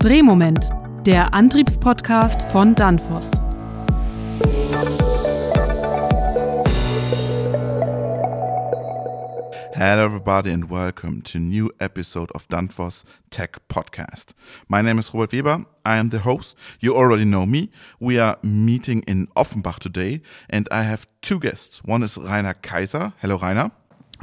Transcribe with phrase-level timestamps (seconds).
[0.00, 0.70] Drehmoment,
[1.04, 3.32] der Antriebspodcast von Danfoss.
[9.74, 14.32] Hello, everybody, and welcome to a new episode of Danfoss Tech Podcast.
[14.68, 15.66] My name is Robert Weber.
[15.84, 16.56] I am the host.
[16.80, 17.68] You already know me.
[18.00, 21.84] We are meeting in Offenbach today, and I have two guests.
[21.84, 23.12] One is Rainer Kaiser.
[23.20, 23.70] Hello, Rainer.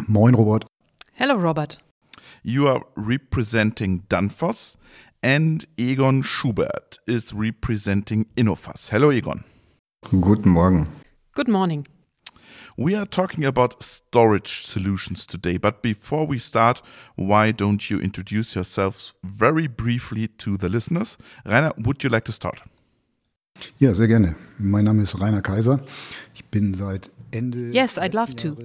[0.10, 0.66] Moin, Robert.
[1.14, 1.78] Hello, Robert.
[2.42, 4.78] You are representing Danfoss,
[5.22, 8.90] and Egon Schubert is representing Innofas.
[8.90, 9.44] Hello, Egon.
[10.22, 10.88] Guten Morgen.
[11.34, 11.86] Good morning.
[12.78, 16.82] We are talking about storage solutions today, but before we start,
[17.16, 21.18] why don't you introduce yourselves very briefly to the listeners?
[21.44, 22.62] Rainer, would you like to start?
[23.80, 24.36] Ja, sehr gerne.
[24.60, 25.80] Mein Name ist Rainer Kaiser.
[26.36, 27.10] Ich bin seit.
[27.72, 28.58] Yes, I'd love to.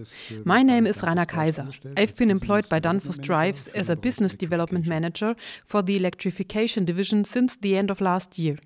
[0.44, 1.68] My name is Rainer Kaiser.
[1.96, 7.24] I've been employed by Danfoss Drives as a business development manager for the electrification division
[7.24, 8.58] since the end of last year.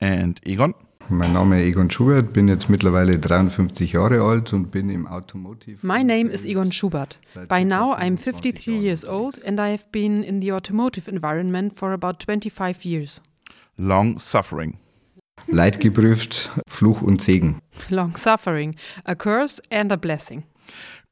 [0.00, 0.74] And Egon?
[1.08, 5.78] Mein Name ist Egon Schubert, bin jetzt mittlerweile 53 Jahre alt und bin im Automotive.
[5.86, 7.18] My name is Egon Schubert.
[7.48, 11.92] By now I'm 53 years old and I have been in the automotive environment for
[11.92, 13.22] about 25 years.
[13.76, 14.78] Long suffering.
[15.48, 17.60] Leidgeprüft, Fluch und Segen.
[17.88, 20.44] Long suffering, a curse and a blessing.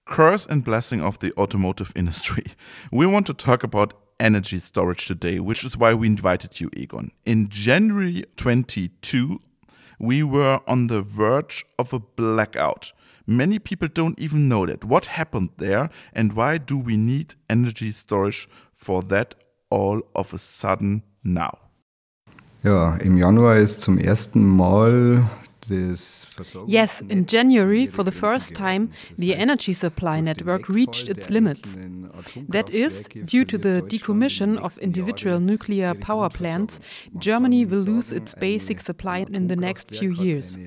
[0.07, 2.45] Curse and blessing of the automotive industry.
[2.91, 7.11] We want to talk about energy storage today, which is why we invited you, Egon.
[7.25, 9.41] In January 22,
[9.99, 12.93] we were on the verge of a blackout.
[13.27, 14.85] Many people don't even know that.
[14.85, 19.35] What happened there and why do we need energy storage for that
[19.71, 21.64] all of a sudden now?
[22.65, 25.23] Ja, im Januar ist zum ersten Mal
[26.67, 31.79] Yes, in January, for the first time, the energy supply network reached its limits.
[32.49, 36.81] That is, due to the decommission of individual nuclear power plants,
[37.19, 40.59] Germany will lose its basic supply in the next few years.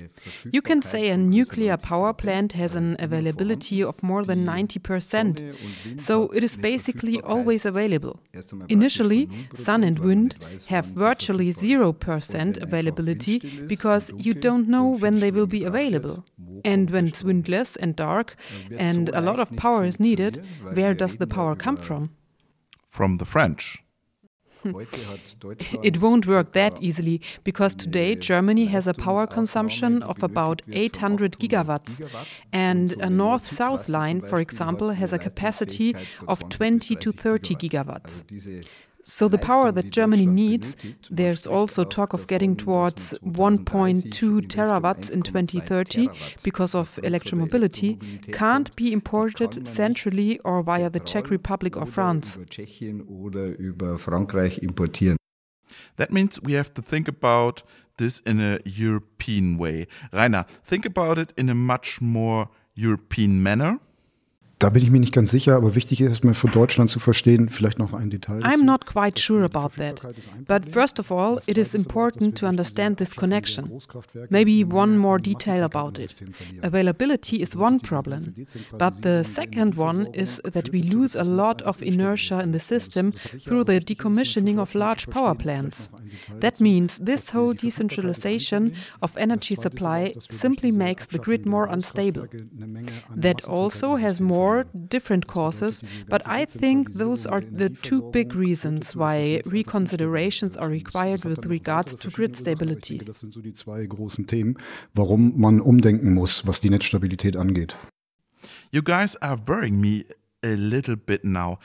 [0.50, 6.28] You can say a nuclear power plant has an availability of more than 90%, so
[6.30, 8.20] it is basically always available.
[8.68, 10.36] Initially, sun and wind
[10.66, 16.24] have virtually 0% availability because you don't know when they will be available.
[16.64, 18.36] And when it's windless and dark
[18.76, 22.10] and a lot of power is needed, where does the power come from?
[22.88, 23.82] From the French.
[25.82, 31.38] It won't work that easily because today Germany has a power consumption of about 800
[31.38, 32.00] gigawatts,
[32.52, 35.94] and a north south line, for example, has a capacity
[36.26, 38.24] of 20 to 30 gigawatts.
[39.04, 40.76] So, the power that Germany needs,
[41.10, 46.08] there's also talk of getting towards 1.2 terawatts in 2030
[46.42, 47.98] because of electromobility,
[48.32, 52.36] can't be imported centrally or via the Czech Republic or France.
[52.36, 55.16] Über Tschechien oder über Frankreich importieren.
[55.96, 57.62] That means we have to think about
[57.98, 59.86] this in a European way.
[60.12, 63.80] Rainer, think about it in a much more European manner.
[64.58, 67.48] Da bin ich mir nicht ganz sicher, aber wichtig ist mir für Deutschland zu verstehen,
[67.48, 68.42] vielleicht noch ein Detail.
[68.42, 70.02] I'm not quite sure about that.
[70.48, 73.70] But first of all, it is important to understand this connection.
[74.30, 76.16] Maybe one more detail about it.
[76.62, 78.34] Availability is one problem,
[78.76, 83.12] but the second one is that we lose a lot of inertia in the system
[83.46, 85.88] through the decommissioning of large power plants.
[86.40, 92.26] That means this whole decentralization of energy supply simply makes the grid more unstable.
[93.14, 98.94] That also has more different causes, but I think those are the two big reasons
[98.96, 102.98] why reconsiderations are required with regards to grid stability.
[102.98, 104.56] Das sind so die zwei großen Themen,
[104.94, 107.74] warum man umdenken muss, was die Netzstabilität angeht.
[108.70, 110.04] You guys are worrying me
[110.44, 111.58] a little bit now.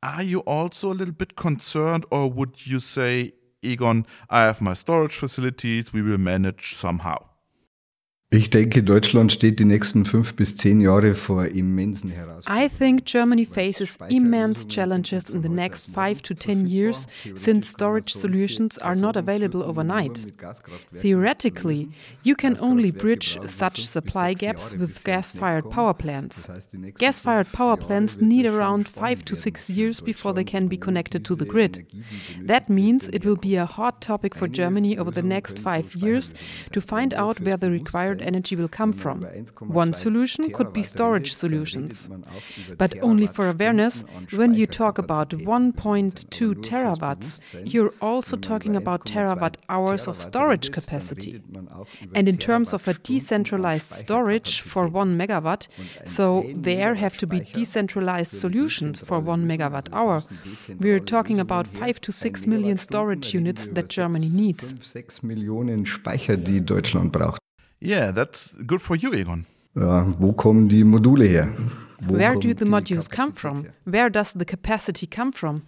[0.00, 4.74] Are you also a little bit concerned, or would you say, Egon, I have my
[4.74, 7.18] storage facilities, we will manage somehow?
[8.30, 12.66] Ich denke, Deutschland steht die nächsten fünf bis zehn Jahre vor immensen Herausforderungen.
[12.66, 18.12] I think Germany faces immense challenges in the next five to ten years since storage
[18.12, 20.20] solutions are not available overnight.
[20.94, 21.88] Theoretically,
[22.22, 26.50] you can only bridge such supply gaps with gas fired power plants.
[26.98, 31.24] Gas fired power plants need around five to six years before they can be connected
[31.24, 31.86] to the grid.
[32.42, 36.34] That means it will be a hot topic for Germany over the next five years
[36.72, 39.22] to find out where the required stored energy will come from.
[39.60, 42.10] One solution could be storage solutions.
[42.76, 44.04] But only for awareness,
[44.34, 51.42] when you talk about 1.2 terawatts, you're also talking about terawatt hours of storage capacity.
[52.14, 55.68] And in terms of a decentralized storage for 1 megawatt,
[56.04, 60.22] so there have to be decentralized solutions for 1 megawatt hour.
[60.80, 64.74] We're talking about 5 to 6 million storage units that Germany needs.
[67.80, 68.12] 6 Millionen Speicher, die Deutschland braucht.
[68.12, 69.46] Yeah, that's good for you, Egon.
[69.74, 71.52] Ja, wo kommen die Module her?
[72.00, 73.64] Wo Where do the modules come from?
[73.64, 73.72] her?
[73.84, 75.62] Where does the capacity come from?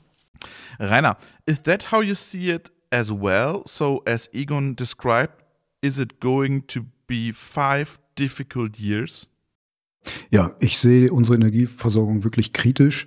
[0.79, 1.17] Rainer,
[1.47, 3.63] is that how you see it as well?
[3.67, 5.35] So, as Egon described,
[5.83, 9.29] is it going to be five difficult years?
[10.31, 13.07] Ja, ich sehe unsere Energieversorgung wirklich kritisch.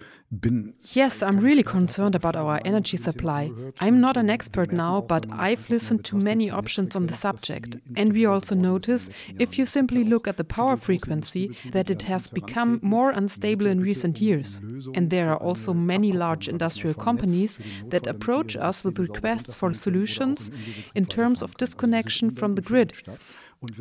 [0.93, 3.51] Yes, I'm really concerned about our energy supply.
[3.79, 7.77] I'm not an expert now, but I've listened to many options on the subject.
[7.95, 12.29] And we also notice, if you simply look at the power frequency, that it has
[12.29, 14.59] become more unstable in recent years.
[14.95, 17.59] And there are also many large industrial companies
[17.89, 20.49] that approach us with requests for solutions
[20.95, 22.93] in terms of disconnection from the grid.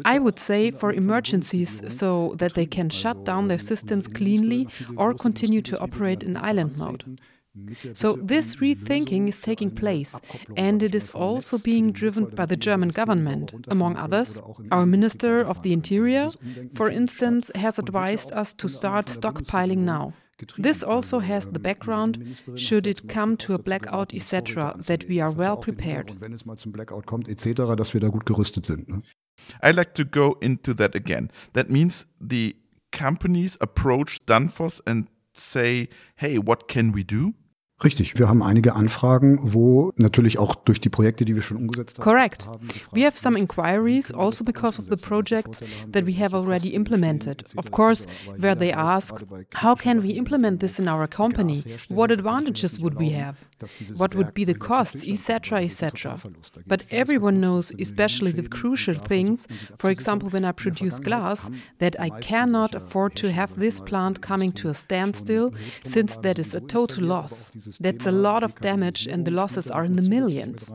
[0.04, 5.14] I would say for emergencies, so that they can shut down their systems cleanly or
[5.14, 7.18] continue to operate in island mode.
[7.92, 10.18] So, this rethinking is taking place,
[10.56, 13.52] and it is also being driven by the German government.
[13.68, 14.40] Among others,
[14.70, 16.30] our Minister of the Interior,
[16.74, 20.14] for instance, has advised us to start stockpiling now.
[20.56, 25.30] This also has the background, should it come to a blackout, etc., that we are
[25.30, 26.18] well prepared.
[29.62, 31.30] I'd like to go into that again.
[31.52, 32.56] That means the
[32.90, 37.34] companies approach Danfoss and say, hey, what can we do?
[37.84, 41.98] Richtig, wir haben einige Anfragen, wo natürlich auch durch die Projekte, die wir schon umgesetzt
[41.98, 42.04] haben.
[42.04, 42.48] Correct.
[42.92, 47.44] We have some inquiries also because of the projects that we have already implemented.
[47.56, 48.06] Of course,
[48.38, 49.24] where they ask,
[49.54, 51.64] how can we implement this in our company?
[51.88, 53.46] What advantages would we have?
[53.96, 56.18] What would be the costs, etc., etc.
[56.66, 59.46] But everyone knows, especially with crucial things,
[59.78, 64.52] for example, when I produce glass, that I cannot afford to have this plant coming
[64.52, 65.52] to a standstill,
[65.84, 67.50] since that is a total loss.
[67.80, 70.72] That's a lot of damage, and the losses are in the millions.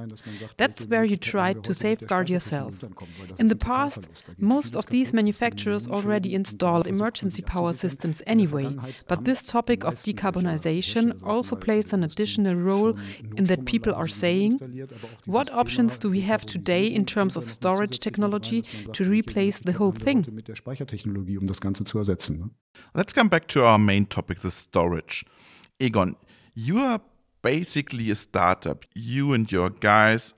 [0.58, 2.84] That's where you try to safeguard yourself.
[3.40, 8.76] In the past, most of these manufacturers already installed emergency power systems anyway,
[9.08, 12.98] but this topic of decarbonization also plays an additional role
[13.36, 14.60] in that people are saying,
[15.26, 18.62] what options do we have today in terms of storage technology
[18.94, 20.26] to replace the whole thing?
[20.32, 22.40] Mit der Speichertechnologie, das Ganze zu ersetzen.
[22.40, 22.50] Ne?
[22.94, 25.26] Let's come back to our main topic, the storage.
[25.80, 26.16] Egon,
[26.58, 27.00] you are
[27.44, 28.84] basically a startup.
[28.96, 30.34] You and your guys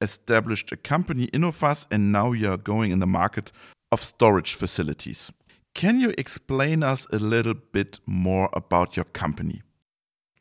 [0.00, 3.52] established a company, Innofas, and now you are going in the market
[3.92, 5.32] of storage facilities.
[5.72, 9.62] Can you explain us a little bit more about your company?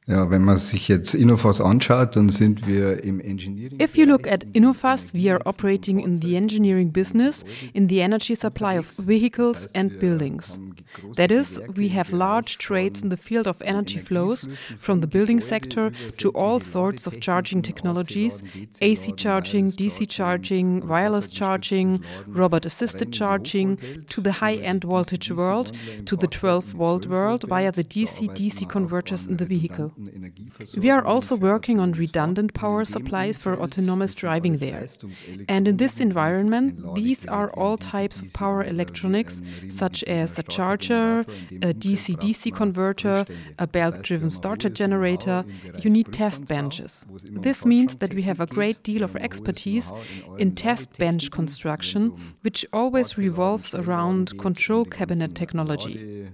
[0.06, 3.80] Ja, wenn man sich jetzt anschaut, dann sind wir im Engineering.
[3.80, 8.36] If you look at Innofas, we are operating in the engineering business in the energy
[8.36, 10.60] supply of vehicles and buildings.
[11.16, 15.40] That is, we have large trades in the field of energy flows, from the building
[15.40, 18.44] sector to all sorts of charging technologies
[18.82, 23.78] AC charging, DC charging, wireless charging, robot assisted charging,
[24.10, 25.72] to the high end voltage world,
[26.06, 29.93] to the 12 volt world via the DC DC converters in the vehicle.
[30.78, 34.88] We are also working on redundant power supplies for autonomous driving there.
[35.48, 41.20] And in this environment, these are all types of power electronics, such as a charger,
[41.62, 43.26] a DC DC converter,
[43.60, 45.46] a belt driven starter generator.
[45.80, 47.06] You need test benches.
[47.32, 49.92] This means that we have a great deal of expertise
[50.38, 56.28] in test bench construction, which always revolves around control cabinet technology.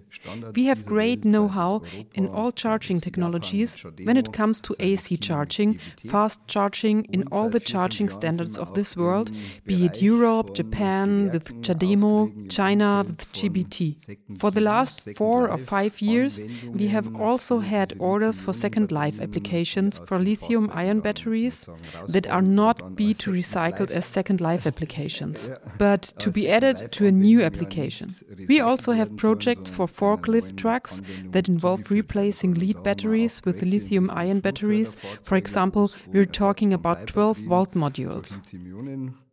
[0.55, 3.01] We have great know how in all charging
[3.49, 8.73] technologies when it comes to AC charging, fast charging in all the charging standards of
[8.73, 9.31] this world,
[9.65, 14.39] be it Europe, Japan with CHAdeMO, China with GBT.
[14.39, 19.19] For the last four or five years, we have also had orders for second life
[19.19, 21.67] applications for lithium ion batteries
[22.07, 27.05] that are not be to recycled as second life applications, but to be added to
[27.05, 28.15] a new application.
[28.47, 31.01] We also have projects for forklift trucks
[31.31, 34.97] that involve replacing lead batteries with lithium ion batteries.
[35.23, 38.41] For example, we're talking about 12 volt modules.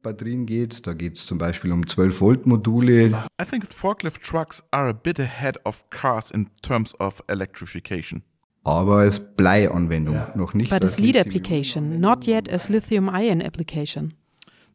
[0.06, 0.86] Batterien geht.
[0.86, 3.24] Da geht es zum Beispiel um 12 Volt Module.
[3.40, 8.22] I think forklift trucks are a bit ahead of cars in terms of electrification.
[8.62, 10.70] Aber als Bleianwendung noch nicht.
[10.70, 14.14] But as lead application, not yet as lithium ion application.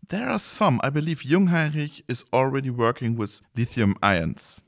[0.10, 0.80] There are some.
[0.84, 4.62] I believe Jungheinrich is already working with lithium ions.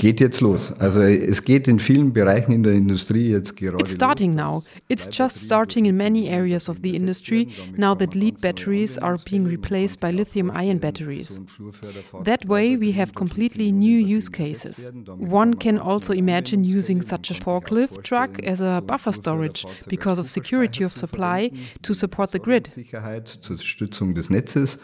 [0.00, 0.70] Geht jetzt los.
[0.78, 3.78] Also es geht in vielen Bereichen in der Industrie jetzt gerade.
[3.80, 4.62] It's starting now.
[4.88, 9.44] It's just starting in many areas of the industry now that lead batteries are being
[9.44, 11.42] replaced by lithium ion batteries.
[12.22, 14.92] That way we have completely new use cases.
[15.18, 20.30] One can also imagine using such a forklift truck as a buffer storage because of
[20.30, 21.50] security of supply
[21.82, 22.68] to support the grid.
[22.68, 24.78] Sicherheit zur Stützung des Netzes.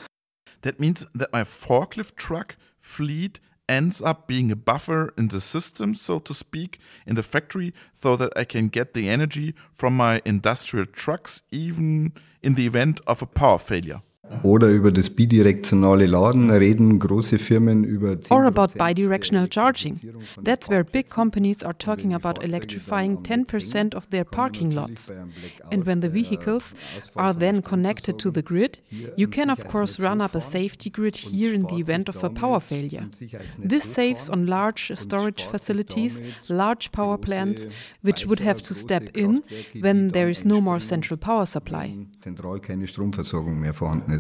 [0.63, 5.95] That means that my forklift truck fleet ends up being a buffer in the system,
[5.95, 10.21] so to speak, in the factory, so that I can get the energy from my
[10.25, 14.03] industrial trucks, even in the event of a power failure.
[14.43, 20.01] Oder über das bidirektionale Laden reden große Firmen über 10% Or about bidirectional charging.
[20.43, 25.13] That's where big companies are talking about electrifying 10% of their parking lots.
[25.71, 26.75] And when the vehicles
[27.15, 28.81] are then connected to the grid,
[29.17, 32.31] you can of course run up a safety grid here in the event of a
[32.31, 33.09] power failure.
[33.59, 37.67] This saves on large storage facilities, large power plants,
[38.03, 39.43] which would have to step in
[39.81, 41.95] when there is no more central power supply.
[42.25, 44.14] zentral keine Stromversorgung mehr vorhanden.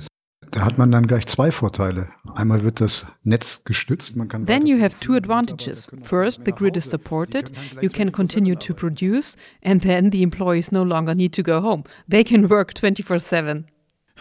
[0.50, 2.08] Da hat man dann gleich zwei Vorteile.
[2.34, 5.90] Einmal wird das Netz gestützt, man kann Then you have two advantages.
[6.02, 10.82] First, the grid is supported, you can continue to produce, and then the employees no
[10.82, 11.84] longer need to go home.
[12.08, 13.66] They can work 24 7.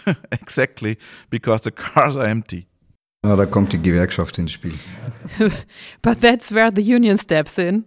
[0.31, 0.97] exactly,
[1.29, 2.67] because the cars are empty.
[3.23, 4.73] Ah, da kommt die Gewerkschaft ins Spiel.
[6.01, 7.85] But that's where the union steps in.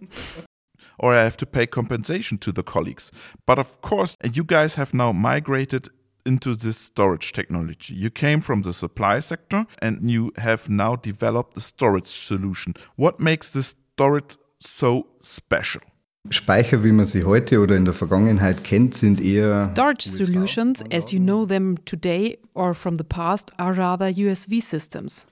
[0.99, 3.11] or I have to pay compensation to the colleagues.
[3.47, 5.89] But of course, you guys have now migrated
[6.27, 7.95] into this storage technology.
[7.95, 12.75] You came from the supply sector and you have now developed a storage solution.
[12.97, 15.83] What makes this storage so special?
[16.31, 21.13] Speicher, wie man sie heute oder in der Vergangenheit kennt, sind eher Storage solutions, as
[21.13, 25.27] you know them today or from the past, are rather USV systems.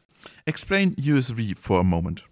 [0.46, 2.22] Explain USV for a moment.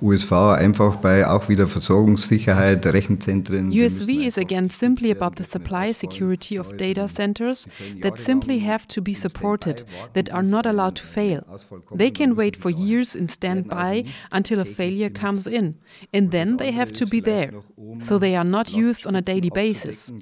[0.00, 3.70] USV einfach bei auch wieder Versorgungssicherheit, Rechenzentren.
[3.72, 7.66] USV is again simply about the supply security of data centers
[8.02, 11.44] that simply have to be supported, that are not allowed to fail.
[11.92, 15.76] They can wait for years in standby until a failure comes in,
[16.12, 17.52] and then they have to be there.
[17.98, 20.12] So they are not used on a daily basis.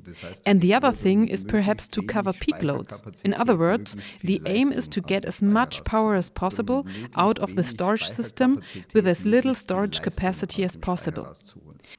[0.47, 3.03] And the other thing is perhaps to cover peak loads.
[3.25, 7.57] In other words, the aim is to get as much power as possible out of
[7.57, 8.63] the storage system
[8.95, 11.37] with as little storage capacity as possible.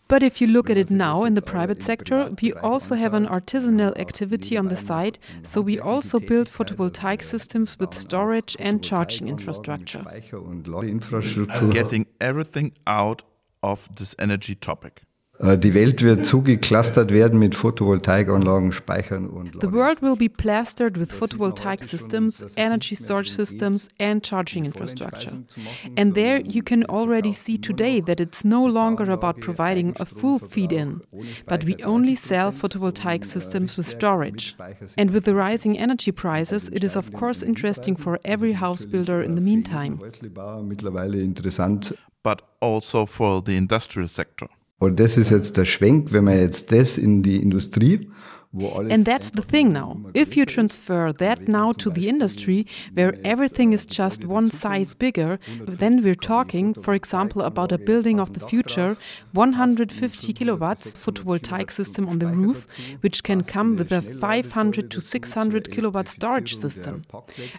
[0.08, 3.28] But if you look at it now in the private sector, we also have an
[3.28, 9.28] artisanal activity on the side, so we also build photovoltaic systems with storage and charging
[9.28, 10.06] infrastructure.
[11.72, 13.24] Getting everything out
[13.64, 15.02] of this energy topic.
[15.40, 21.00] Äh, Die Welt wird zugeclustert werden mit Photovoltaikanlagen, Speichern und The world will be plastered
[21.00, 25.44] with photovoltaic systems, energy storage systems, and charging infrastructure.
[25.96, 30.40] And there you can already see today that it's no longer about providing a full
[30.40, 31.02] feed in,
[31.46, 34.56] but we only sell photovoltaic systems with storage.
[34.98, 39.22] And with the rising energy prices, it is of course interesting for every house builder
[39.22, 40.00] in the meantime.
[40.00, 41.94] Häuslebauer mittlerweile interessant.
[42.24, 44.48] But also for the industrial sector.
[44.80, 48.10] Und das ist jetzt der Schwenk, wenn man jetzt das in die Industrie,
[48.92, 49.98] And that's the thing now.
[50.14, 55.40] If you transfer that now to the industry, where everything is just one size bigger,
[55.60, 58.98] then we're talking, for example, about a building of the future,
[59.34, 62.68] 150 kilowatts photovoltaic system on the roof,
[63.02, 67.06] which can come with a 500 to 600 kilowatt storage system.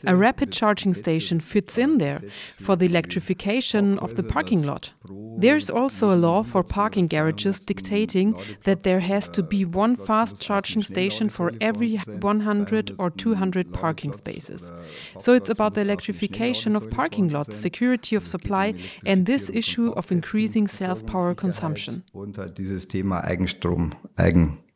[0.07, 2.23] A rapid charging station fits in there
[2.61, 4.93] for the electrification of the parking lot.
[5.38, 10.40] There's also a law for parking garages dictating that there has to be one fast
[10.40, 14.73] charging station for every 100 or 200 parking spaces.
[15.18, 18.75] So it's about the electrification of parking lots, security of supply,
[19.07, 22.02] and this issue of increasing self power consumption.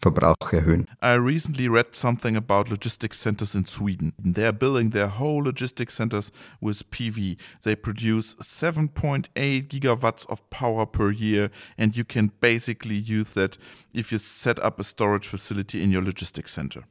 [0.02, 0.87] Eigenverbrauch erhöhen.
[1.00, 4.12] I recently read something about logistics centers in Sweden.
[4.18, 7.37] They're building their whole logistics centers with PV.
[7.62, 13.59] They produce 7.8 gigawatts of power per year, and you can basically use that
[13.94, 16.82] if you set up a storage facility in your logistics center.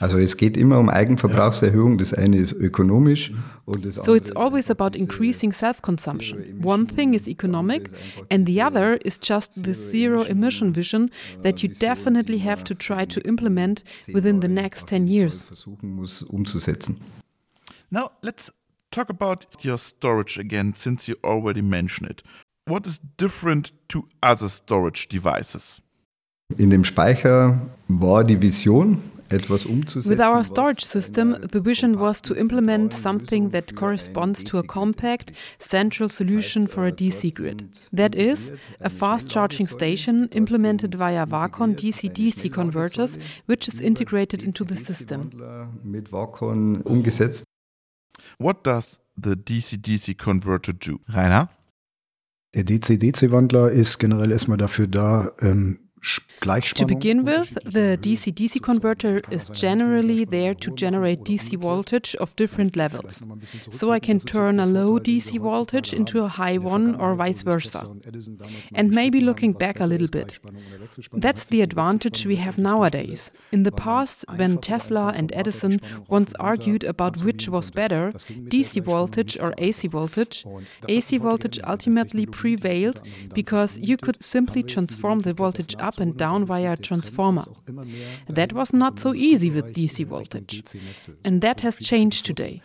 [0.00, 1.98] Also es geht immer um Eigenverbrauchserhöhung.
[1.98, 3.32] Das eine ist ökonomisch
[3.64, 6.42] und das So it's andere always about increasing self consumption.
[6.62, 7.90] One thing is economic,
[8.30, 11.10] and the other is just the zero emission vision
[11.42, 15.44] that you definitely have to try to implement within the next 10 years.
[15.44, 16.98] versuchen muss umzusetzen.
[17.90, 18.52] Now, let's
[18.90, 22.22] talk about your storage again, since you already mentioned it.
[22.66, 25.82] What is different to other storage devices?
[26.56, 28.98] In dem Speicher war die Vision.
[29.32, 35.32] With our storage system, the vision was to implement something that corresponds to a compact,
[35.58, 37.68] central solution for a DC grid.
[37.92, 44.64] That is, a fast charging station implemented via Vacon DC-DC converters, which is integrated into
[44.64, 45.30] the system.
[45.82, 47.44] Mit Vacon umgesetzt.
[48.38, 51.00] What does the DC-DC converter do?
[51.08, 51.48] Rainer?
[52.54, 59.20] Der DC-DC-Wandler ist generell erstmal dafür da, ähm, To begin with, the DC DC converter
[59.30, 63.24] is generally there to generate DC voltage of different levels.
[63.70, 67.86] So I can turn a low DC voltage into a high one or vice versa.
[68.74, 70.40] And maybe looking back a little bit.
[71.12, 73.30] That's the advantage we have nowadays.
[73.52, 75.78] In the past, when Tesla and Edison
[76.08, 78.10] once argued about which was better,
[78.50, 80.44] DC voltage or AC voltage,
[80.88, 83.00] AC voltage ultimately prevailed
[83.32, 87.44] because you could simply transform the voltage up up and down via a transformer.
[88.28, 90.62] That was not so easy with DC voltage.
[91.24, 92.62] And that has changed today.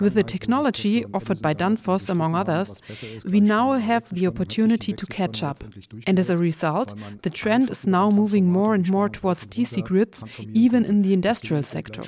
[0.00, 2.80] With the technology offered by Danfoss, among others,
[3.24, 5.58] we now have the opportunity to catch up.
[6.06, 10.24] And as a result, the trend is now moving more and more towards DC grids,
[10.52, 12.02] even in the industrial sector.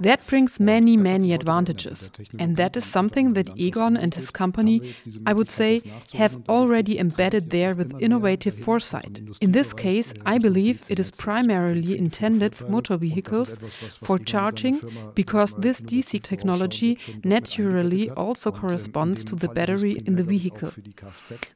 [0.00, 2.10] That brings many, many advantages.
[2.38, 4.94] And that is something that Egon and his company,
[5.26, 5.80] I would say,
[6.14, 9.20] have already embedded there with innovative foresight.
[9.40, 13.58] In this case, I believe it is primarily intended for motor vehicles
[14.02, 14.80] for charging
[15.14, 20.72] because this DC technology technology naturally also corresponds to the battery in the vehicle.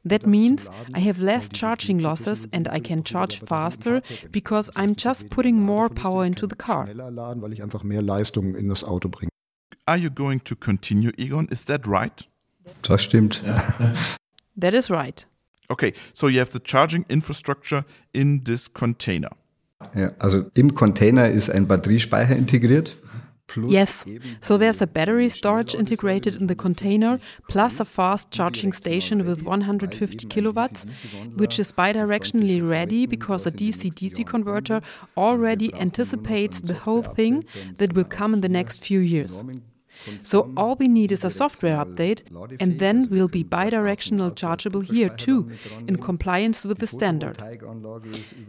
[0.05, 4.01] That means I have less charging losses and I can charge faster
[4.31, 6.87] because I'm just putting more power into the car.
[9.87, 11.47] Are you going to continue, Egon?
[11.51, 12.27] Is that right?
[12.83, 13.41] Das stimmt.
[14.57, 15.25] that is right.
[15.71, 19.29] Okay, so you have the charging infrastructure in this container.
[19.95, 22.97] Ja, also im Container ist ein Batteriespeicher integriert.
[23.57, 24.05] Yes,
[24.41, 29.43] so there's a battery storage integrated in the container, plus a fast charging station with
[29.43, 30.85] 150 kilowatts,
[31.35, 34.81] which is bidirectionally ready because a DC DC converter
[35.17, 37.43] already anticipates the whole thing
[37.77, 39.43] that will come in the next few years.
[40.23, 42.23] So all we need is a software update,
[42.59, 45.51] and then we'll be bidirectional chargeable here too,
[45.87, 47.37] in compliance with the standard.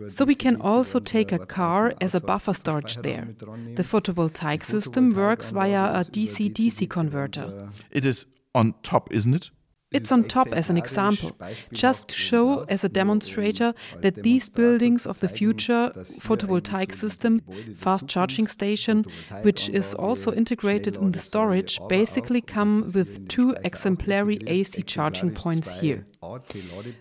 [0.08, 3.28] So we can also take a car as a buffer storage there.
[3.74, 7.70] The photovoltaic system works via a DC-DC converter.
[7.90, 9.50] It is on top, isn't it?
[9.92, 11.36] It's on top as an example,
[11.72, 17.40] just to show as a demonstrator that these buildings of the future photovoltaic system,
[17.74, 19.04] fast charging station,
[19.42, 25.80] which is also integrated in the storage, basically come with two exemplary AC charging points
[25.80, 26.06] here.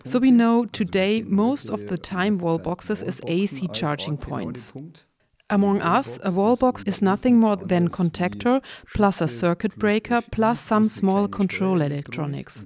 [0.04, 4.72] So we know today most of the time wall boxes as AC charging points.
[5.50, 8.62] Among us, a wall box is nothing more than contactor
[8.94, 12.64] plus a circuit breaker plus some small control electronics.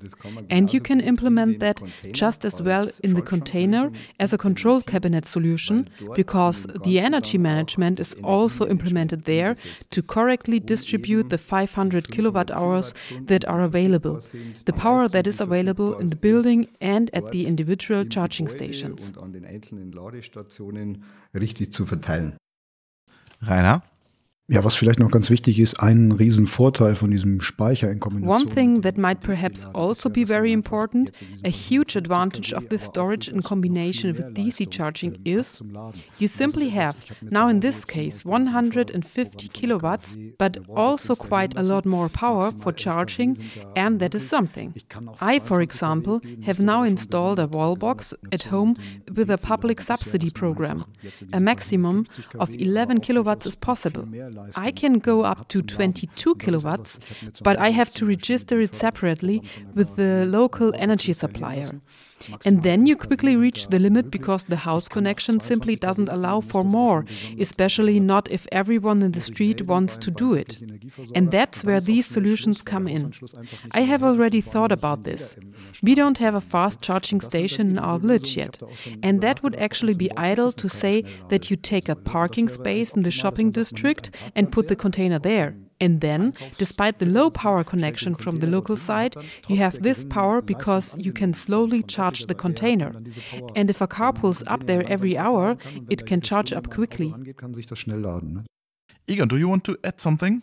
[0.51, 1.81] And you can implement that
[2.13, 8.01] just as well in the container as a control cabinet solution because the energy management
[8.01, 9.57] is also implemented there
[9.91, 12.93] to correctly distribute the 500 kilowatt hours
[13.23, 14.21] that are available,
[14.67, 19.13] the power that is available in the building and at the individual charging stations.
[21.35, 22.37] richtig zu verteilen.
[23.45, 23.83] Rainer?
[24.47, 28.31] Ja, was vielleicht noch ganz wichtig ist, ein Riesenvorteil von diesem Speicher in Kombination.
[28.31, 31.13] One thing that might perhaps also be very important,
[31.47, 35.63] a huge advantage of this storage in combination with DC charging is
[36.19, 42.11] you simply have, now in this case, 150 kilowatts, but also quite a lot more
[42.11, 43.39] power for charging,
[43.77, 44.75] and that is something.
[45.23, 48.77] I, for example, have now installed a wall box at home
[49.17, 50.85] with a public subsidy program.
[51.33, 52.05] A maximum
[52.39, 54.07] of 11 kilowatts is possible.
[54.57, 56.99] I can go up to 22 kilowatts,
[57.43, 59.43] but I have to register it separately
[59.75, 61.71] with the local energy supplier.
[62.45, 66.65] And then you quickly reach the limit because the house connection simply doesn't allow for
[66.65, 67.05] more,
[67.39, 70.59] especially not if everyone in the street wants to do it.
[71.15, 73.13] And that's where these solutions come in.
[73.73, 75.37] I have already thought about this.
[75.83, 78.61] We don't have a fast charging station in our village yet.
[79.03, 83.03] And that would actually be idle to say that you take a parking space in
[83.03, 85.55] the shopping district and put the container there.
[85.81, 89.17] And then, despite the low power connection from the local side,
[89.49, 92.93] you have this power because you can slowly charge the container.
[93.57, 95.57] And if a car pulls up there every hour,
[95.91, 97.15] it can charge up quickly.
[99.07, 100.43] Egon, do you want to add something?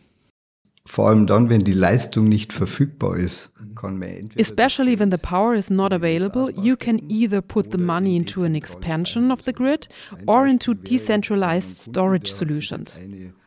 [0.86, 3.52] Vor allem dann, wenn die Leistung nicht verfügbar ist.
[3.60, 4.30] Mhm.
[4.38, 8.56] Especially when the power is not available, you can either put the money into an
[8.56, 9.88] expansion of the grid
[10.26, 13.00] or into decentralized storage solutions.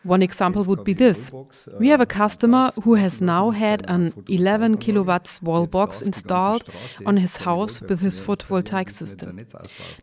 [0.04, 1.32] One example would be this.
[1.78, 6.68] We have a customer who has now had an 11 kilowatts wall box installed
[7.06, 9.46] on his house with his photovoltaic system.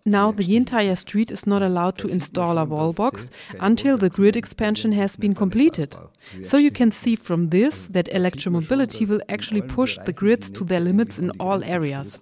[0.05, 4.35] Now the entire street is not allowed to install a wall box until the grid
[4.35, 5.95] expansion has been completed.
[6.41, 10.79] So you can see from this that electromobility will actually push the grids to their
[10.79, 12.19] limits in all areas.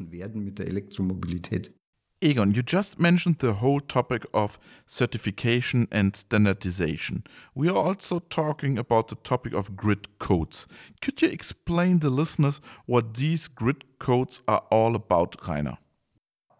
[2.21, 7.23] Egon, you just mentioned the whole topic of certification and standardization.
[7.55, 10.67] We are also talking about the topic of grid codes.
[11.01, 15.77] Could you explain the listeners what these grid codes are all about, Rainer?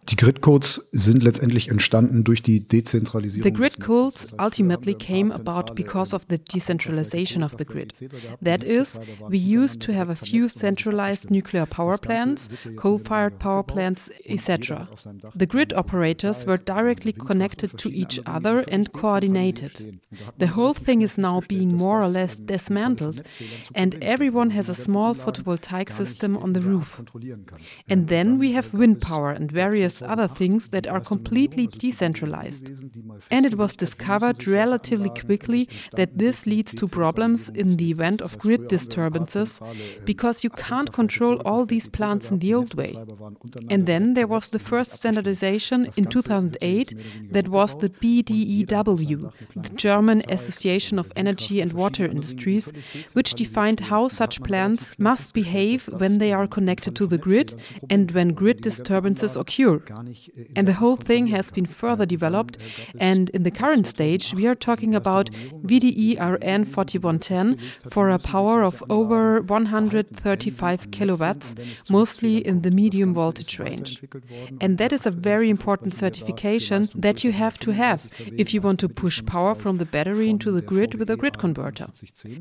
[0.10, 3.43] Die Grid-Codes sind letztendlich entstanden durch die Dezentralisierung.
[3.43, 7.93] The grid codes ultimately came about because of the decentralization of the grid.
[8.41, 14.10] That is, we used to have a few centralized nuclear power plants, coal-fired power plants,
[14.28, 14.88] etc.
[15.36, 20.00] The grid operators were directly connected to each other and coordinated.
[20.39, 23.22] The whole thing is now being more or less dismantled,
[23.76, 27.02] and everyone has a small photovoltaic system on the roof.
[27.88, 32.84] And then we have wind power and various other things that are completely decentralized.
[33.32, 38.38] And it was discovered relatively quickly that this leads to problems in the event of
[38.38, 39.60] grid disturbances
[40.06, 42.96] because you can't control all these plants in the old way.
[43.70, 46.94] And then there was the first standardization in 2008
[47.32, 52.72] that was the BDEW, the German Association of Energy and Water Industries,
[53.14, 58.12] which defined how such plants must behave when they are connected to the grid and
[58.12, 59.79] when grid disturbances occur.
[60.56, 62.58] And the whole thing has been further developed.
[63.00, 67.58] And in the current stage, we are talking about VDE RN 4110
[67.89, 71.56] for a power of over 135 kilowatts,
[71.89, 74.02] mostly in the medium voltage range.
[74.62, 78.80] And that is a very important certification that you have to have if you want
[78.80, 81.88] to push power from the battery into the grid with a grid converter.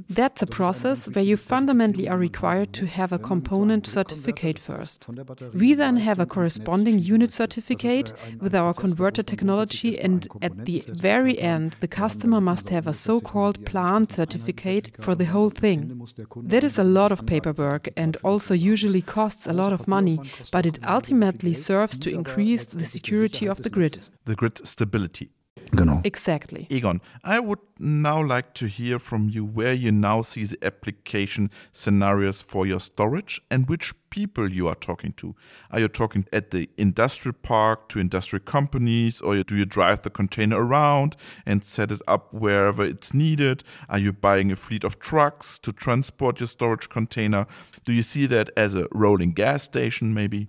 [0.09, 5.07] That's a process where you fundamentally are required to have a component certificate first.
[5.55, 11.39] We then have a corresponding unit certificate with our converter technology, and at the very
[11.39, 16.01] end, the customer must have a so called plant certificate for the whole thing.
[16.43, 20.21] That is a lot of paperwork and also usually costs a lot of money,
[20.53, 24.09] but it ultimately serves to increase the security of the grid.
[24.25, 25.31] The grid stability.
[25.77, 26.01] Genau.
[26.05, 26.67] Exactly.
[26.71, 31.51] Egon, I would now like to hear from you where you now see the application
[31.73, 35.35] scenarios for your storage and which people you are talking to.
[35.71, 40.11] Are you talking at the industrial park to industrial companies or do you drive the
[40.11, 43.63] container around and set it up wherever it's needed?
[43.89, 47.47] Are you buying a fleet of trucks to transport your storage container?
[47.85, 50.49] Do you see that as a rolling gas station maybe?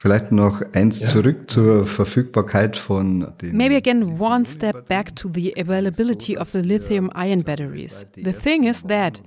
[0.00, 1.08] Vielleicht noch eins ja.
[1.08, 3.56] zurück zur Verfügbarkeit von den.
[3.56, 8.06] Maybe again one step back to the availability of the lithium ion batteries.
[8.14, 9.20] The thing is that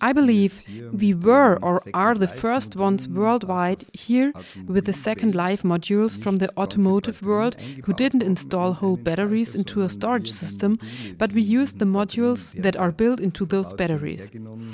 [0.00, 4.32] I believe we were or are the first ones worldwide here
[4.66, 9.82] with the second life modules from the automotive world who didn't install whole batteries into
[9.82, 10.80] a storage system,
[11.18, 14.32] but we used the modules that are built into those batteries.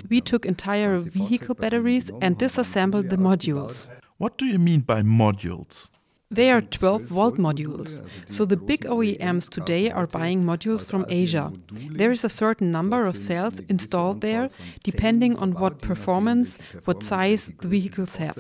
[0.09, 3.87] We took entire vehicle batteries and disassembled the modules.
[4.23, 5.91] What do you mean by modules?
[6.33, 8.01] They are 12 volt modules.
[8.27, 11.53] So the big OEMs today are buying modules from Asia.
[11.71, 14.49] There is a certain number of cells installed there,
[14.83, 18.39] depending on what performance, what size the vehicles have.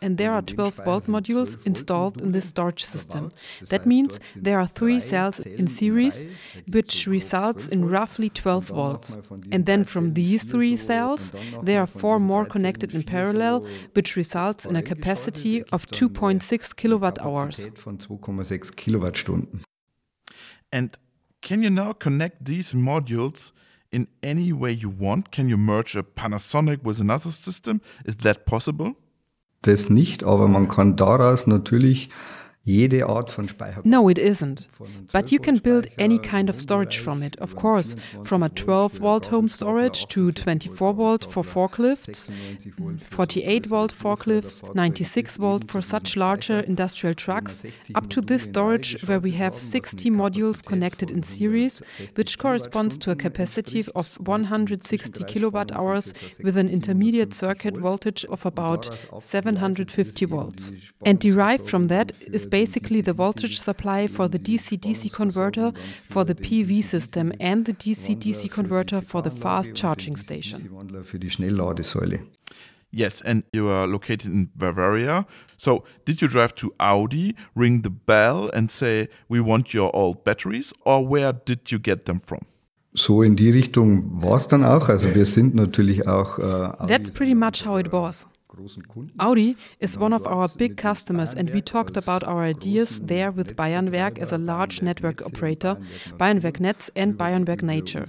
[0.00, 3.32] And there are 12 volt modules installed in this storage system.
[3.68, 6.24] That means there are three cells in series,
[6.66, 9.18] which results in roughly 12 volts.
[9.52, 14.64] And then from these three cells, there are four more connected in parallel, which results
[14.64, 17.70] in a capacity of 2.6 kilowatts kilowatt hours.
[17.74, 19.62] Von 2,6 Kilowattstunden.
[20.70, 20.98] And
[21.42, 23.52] can you now connect these modules
[23.90, 25.30] in any way you want?
[25.30, 27.80] Can you merge a Panasonic with another system?
[28.04, 28.94] Is that possible?
[29.62, 32.10] Das nicht, aber man kann daraus natürlich
[32.64, 33.82] jede Art von Speicher.
[33.84, 34.68] No, it isn't.
[35.12, 38.94] But you can build any kind of storage from it, of course, from a 12
[38.94, 42.28] volt home storage to 24 volt for forklifts,
[43.10, 49.20] 48 volt forklifts, 96 volt for such larger industrial trucks, up to this storage where
[49.20, 51.82] we have 60 modules connected in series,
[52.14, 58.46] which corresponds to a capacity of 160 kilowatt hours with an intermediate circuit voltage of
[58.46, 58.88] about
[59.20, 60.72] 750 volts.
[61.04, 65.72] And derived from that is basically the voltage supply for the DC-DC converter
[66.08, 70.58] for the PV system and the DC-DC converter for the fast charging station.
[72.92, 75.26] Yes, and you are located in Bavaria.
[75.56, 80.22] So, did you drive to Audi, ring the bell, and say, We want your old
[80.22, 80.72] batteries?
[80.84, 82.42] Or where did you get them from?
[82.94, 84.88] So in die Richtung war es dann auch.
[84.88, 86.38] Also, wir sind natürlich auch.
[86.38, 88.28] Äh, That's pretty much how it was.
[89.18, 93.56] Audi is one of our big customers, and we talked about our ideas there with
[93.56, 95.76] Bayernwerk as a large network operator,
[96.18, 98.04] Bayernwerk Netz and Bayernwerk Natur.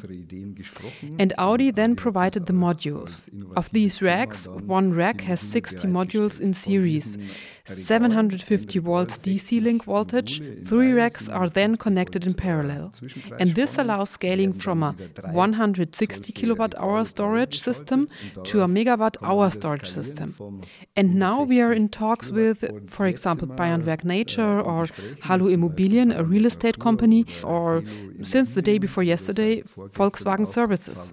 [1.20, 3.24] And Audi then provided the modules.
[3.56, 7.18] Of these racks, one rack has 60 modules in series.
[7.66, 12.94] 750 volts DC link voltage, three racks are then connected in parallel.
[13.40, 14.96] And this allows scaling from a
[15.32, 18.08] 160 kilowatt hour storage system
[18.44, 20.62] to a megawatt hour storage system.
[20.96, 24.88] And now we are in talks with, for example, Bayernwerk Natur or
[25.22, 27.84] Hallo Immobilien, a real estate company, or
[28.22, 31.12] since the day before yesterday, Volkswagen Services.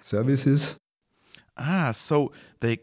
[0.00, 0.76] Services.
[1.56, 2.78] Ah, so they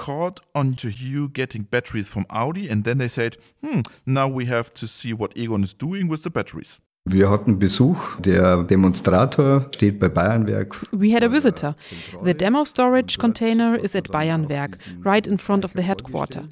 [0.00, 4.72] caught onto you getting batteries from Audi and then they said, hmm, now we have
[4.74, 6.80] to see what Egon is doing with the batteries.
[7.04, 8.20] Wir hatten Besuch.
[8.20, 10.76] Der Demonstrator steht bei Bayernwerk.
[10.92, 11.74] We had a visitor.
[12.22, 16.44] The demo storage container is at Bayernwerk, right in front of the headquarter.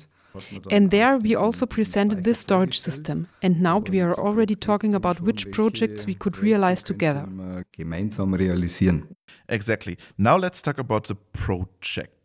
[0.70, 3.28] And there we also presented this storage system.
[3.42, 7.26] And now we are already talking about which projects we could realize together.
[7.76, 9.16] Gemeinsam realisieren.
[9.48, 9.96] Exactly.
[10.16, 12.17] Now let's talk about the projects.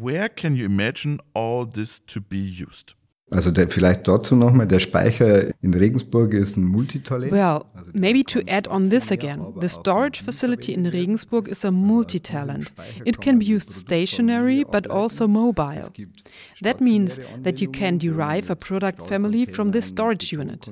[0.00, 2.94] Where can you imagine all this to be used?
[3.30, 7.32] Also der, vielleicht dazu nochmal, der Speicher in Regensburg ist ein Multitalent.
[7.32, 7.62] Well,
[7.94, 12.70] maybe to add on this again, the storage facility in Regensburg is a multi-talent.
[13.06, 15.90] It can be used stationary but also mobile.
[16.60, 20.68] That means that you can derive a product family from this storage unit.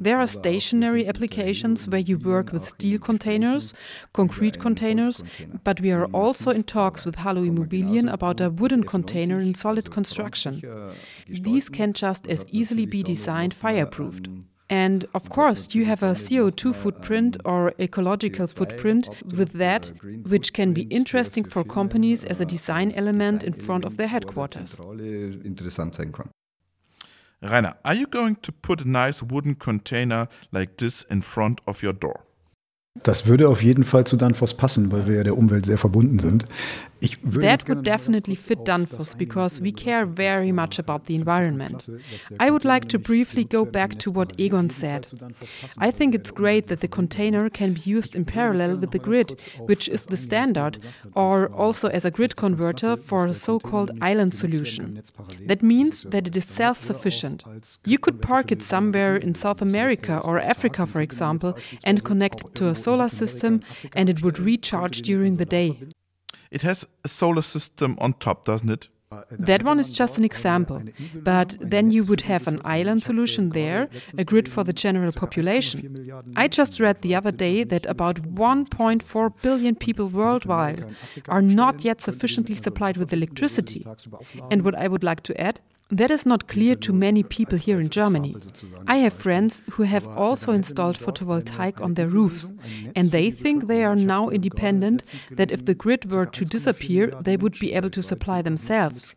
[0.00, 3.74] There are stationary applications where you work with steel containers,
[4.14, 5.22] concrete containers,
[5.64, 9.90] but we are also in talks with Hallo Immobilien about a wooden container in solid
[9.90, 10.62] construction.
[11.28, 14.28] These can just as easily be designed fireproofed.
[14.70, 19.92] And of course, you have a CO2 footprint or ecological footprint with that,
[20.28, 24.78] which can be interesting for companies as a design element in front of their headquarters.
[24.78, 26.30] Interessant sein kann.
[27.42, 31.82] Rainer, are you going to put a nice wooden container like this in front of
[31.82, 32.20] your door?
[33.02, 36.18] Das würde auf jeden Fall zu Danfoss passen, weil wir ja der Umwelt sehr verbunden
[36.18, 36.44] sind.
[37.22, 41.88] That would definitely fit Danfoss because we care very much about the environment.
[42.38, 45.10] I would like to briefly go back to what Egon said.
[45.78, 49.40] I think it's great that the container can be used in parallel with the grid,
[49.60, 50.78] which is the standard,
[51.14, 55.02] or also as a grid converter for a so called island solution.
[55.46, 57.44] That means that it is self sufficient.
[57.84, 62.54] You could park it somewhere in South America or Africa, for example, and connect it
[62.56, 63.62] to a solar system,
[63.94, 65.78] and it would recharge during the day.
[66.50, 68.88] It has a solar system on top, doesn't it?
[69.30, 70.82] That one is just an example.
[71.16, 76.22] But then you would have an island solution there, a grid for the general population.
[76.36, 80.94] I just read the other day that about 1.4 billion people worldwide
[81.28, 83.84] are not yet sufficiently supplied with electricity.
[84.50, 87.80] And what I would like to add, that is not clear to many people here
[87.80, 88.36] in Germany.
[88.86, 92.50] I have friends who have also installed photovoltaic on their roofs,
[92.94, 97.36] and they think they are now independent, that if the grid were to disappear, they
[97.36, 99.14] would be able to supply themselves.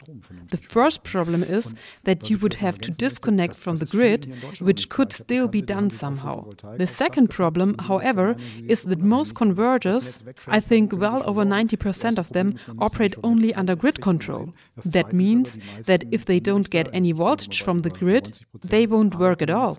[0.49, 5.13] The first problem is that you would have to disconnect from the grid, which could
[5.13, 6.49] still be done somehow.
[6.77, 8.36] The second problem, however,
[8.67, 14.01] is that most converters, I think well over 90% of them, operate only under grid
[14.01, 14.53] control.
[14.86, 19.41] That means that if they don't get any voltage from the grid, they won't work
[19.41, 19.78] at all.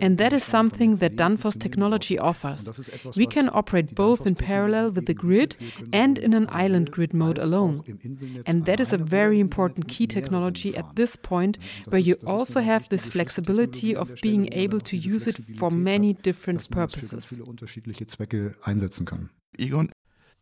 [0.00, 2.90] And that is something that Danfoss technology offers.
[3.16, 5.56] We can operate both in parallel with the grid
[5.92, 7.82] and in an island grid mode alone.
[8.46, 12.88] And that is a very important key technology at this point, where you also have
[12.88, 17.38] this flexibility of being able to use it for many different purposes.
[19.58, 19.90] Egon,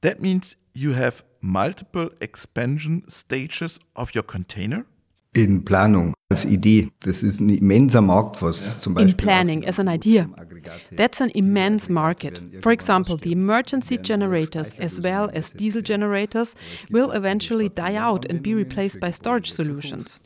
[0.01, 4.87] that means you have multiple expansion stages of your container?
[5.35, 6.91] In Planung, als Idee.
[7.01, 9.11] Das ist ein immenser Markt, was zum Beispiel.
[9.11, 10.29] In planning, as an idea.
[10.97, 12.41] That's an immense market.
[12.61, 16.57] For example, the emergency generators as well as diesel generators
[16.91, 20.21] will eventually die out and be replaced by storage solutions.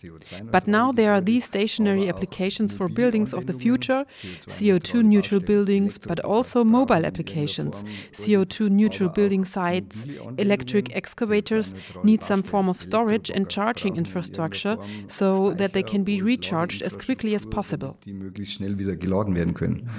[0.50, 4.04] But now there are these stationary applications for buildings of the future,
[4.46, 7.84] CO2 neutral buildings, but also mobile applications.
[8.12, 10.06] CO2 neutral building sites,
[10.38, 16.20] electric excavators need some form of storage and charging infrastructure so that they can be
[16.22, 17.96] recharged as quickly as possible.
[18.04, 19.84] Die möglichst schnell wieder geladen werden können.
[19.84, 19.90] Mhm.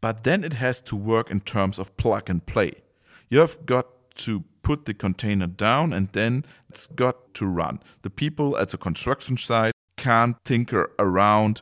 [0.00, 2.82] But then it has to work in terms of plug and play.
[3.28, 3.86] You have got
[4.24, 7.80] to put the container down and then it's got to run.
[8.02, 11.60] The people at the construction site can't tinker around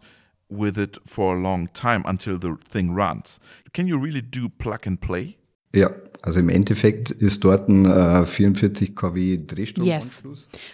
[0.49, 3.39] with it for a long time until the thing runs.
[3.73, 5.37] Can you really do plug and play?
[5.75, 5.91] Ja,
[6.29, 9.87] also im Endeffekt ist dort ein äh, 44 kW Drehstrom.
[9.87, 10.23] Yes.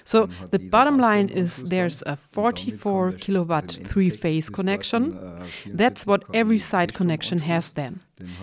[0.05, 5.17] So the bottom line is there's a 44 kilowatt three phase connection.
[5.73, 8.01] That's what every site connection has then.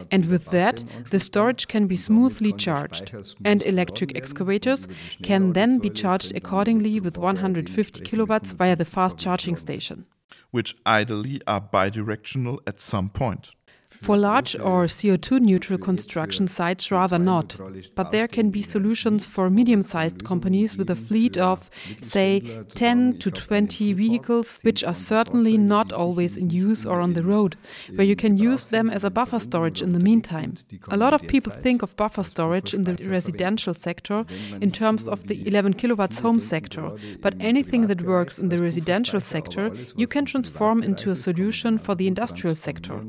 [0.09, 3.11] And with that, the storage can be smoothly charged.
[3.43, 4.87] And electric excavators
[5.21, 10.05] can then be charged accordingly with 150 kilowatts via the fast charging station.
[10.51, 13.51] Which ideally are bidirectional at some point.
[13.99, 17.57] For large or CO2 neutral construction sites, rather not.
[17.93, 21.69] But there can be solutions for medium sized companies with a fleet of,
[22.01, 27.21] say, 10 to 20 vehicles, which are certainly not always in use or on the
[27.21, 27.57] road,
[27.95, 30.55] where you can use them as a buffer storage in the meantime.
[30.89, 34.25] A lot of people think of buffer storage in the residential sector
[34.61, 39.19] in terms of the 11 kilowatts home sector, but anything that works in the residential
[39.19, 42.99] sector, you can transform into a solution for the industrial sector.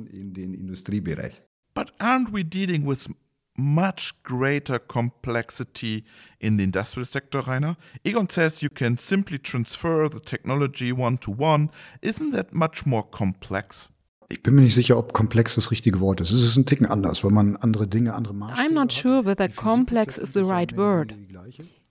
[0.72, 1.42] In den Industriebereich.
[1.74, 3.08] But aren't we dealing with
[3.56, 6.04] much greater complexity
[6.38, 7.76] in the industrial sector, Rainer?
[8.04, 11.70] Egon says you can simply transfer the technology one to one.
[12.00, 13.90] Isn't that much more complex?
[14.28, 16.30] Ich bin mir nicht sicher, ob komplex das richtige Wort ist.
[16.32, 19.48] Es ist ein Ticken anders, weil man andere Dinge, andere Maßstäbe I'm not sure whether
[19.48, 21.14] complex is the right word.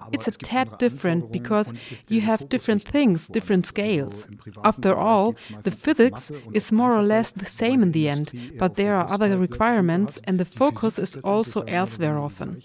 [0.06, 1.74] Ende die gleiche, aber It's a tad different because
[2.10, 4.28] you have different things, different scales.
[4.64, 5.34] After all,
[5.64, 9.10] the um physics is more or less the same in the end, but there are
[9.10, 12.58] other requirements and the focus is also elsewhere often.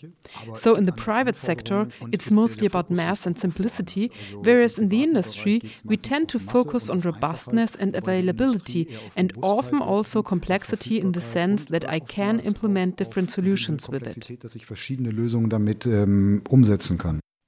[0.54, 4.10] So in the private sector, it's mostly about mass and simplicity,
[4.42, 9.16] whereas in the industry, we tend to focus on robustness and availability Industrie eher auf
[9.16, 14.26] and often also complexity in the sense that I can implement different solutions with it.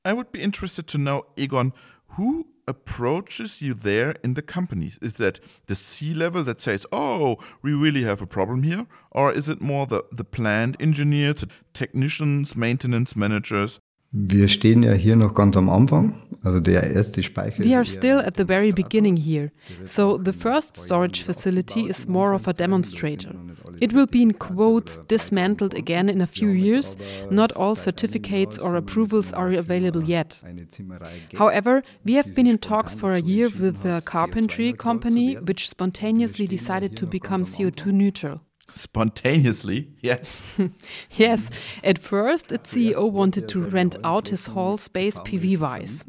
[0.04, 1.72] I would be interested to know, Egon,
[2.16, 4.98] who approaches you there in the companies?
[5.00, 8.86] Is that the C level that says, oh, we really have a problem here?
[9.10, 13.80] Or is it more the, the plant engineers, technicians, maintenance managers?
[14.10, 16.14] Wir stehen ja hier noch ganz am Anfang.
[16.44, 17.64] Also der erste Speicher.
[17.64, 19.50] We are still at the very beginning here,
[19.84, 23.34] so the first storage facility is more of a demonstrator.
[23.80, 26.96] It will be in quotes dismantled again in a few years.
[27.30, 30.40] Not all certificates or approvals are available yet.
[30.44, 31.38] Eine Zimmerei Geld.
[31.38, 36.46] However, we have been in talks for a year with a carpentry company which spontaneously
[36.46, 38.40] decided to become CO2 neutral.
[38.74, 40.44] Spontaneously, yes.
[41.10, 41.50] Yes,
[41.82, 46.04] at first, its CEO wanted to rent out his hall space PV wise.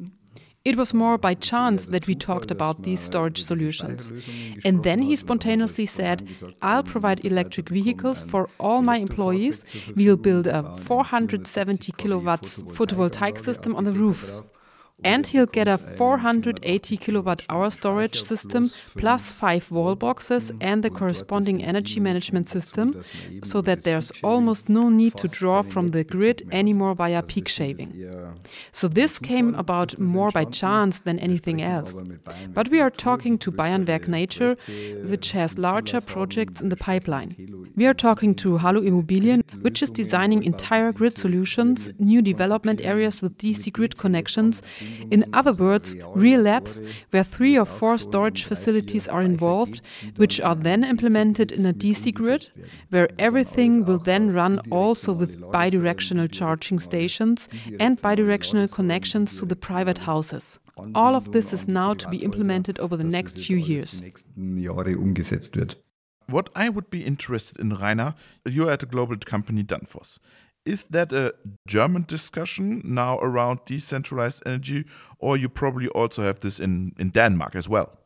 [0.65, 4.11] It was more by chance that we talked about these storage solutions.
[4.65, 6.27] And then he spontaneously said,
[6.61, 9.63] I'll provide electric vehicles for all my employees.
[9.95, 14.41] We'll build a 470 kilowatts photovoltaic system on the roofs.
[15.03, 20.89] And he'll get a 480 kilowatt hour storage system plus five wall boxes and the
[20.89, 23.03] corresponding energy management system
[23.43, 27.91] so that there's almost no need to draw from the grid anymore via peak shaving.
[28.71, 32.01] So this came about more by chance than anything else.
[32.53, 34.55] But we are talking to Bayernwerk Natur,
[35.09, 37.35] which has larger projects in the pipeline.
[37.75, 43.21] We are talking to Hallo Immobilien, which is designing entire grid solutions, new development areas
[43.21, 44.61] with DC grid connections.
[45.11, 49.81] In other words, real labs where three or four storage facilities are involved,
[50.17, 52.51] which are then implemented in a DC grid,
[52.89, 57.49] where everything will then run also with bidirectional charging stations
[57.79, 60.59] and bidirectional connections to the private houses.
[60.95, 64.01] All of this is now to be implemented over the next few years.
[66.27, 68.13] What I would be interested in, Rainer,
[68.45, 70.19] you're at a global company, Danfoss.
[70.65, 71.33] Is that a
[71.67, 74.85] German discussion now around decentralized energy,
[75.19, 77.98] or you probably also have this in, in Denmark as well?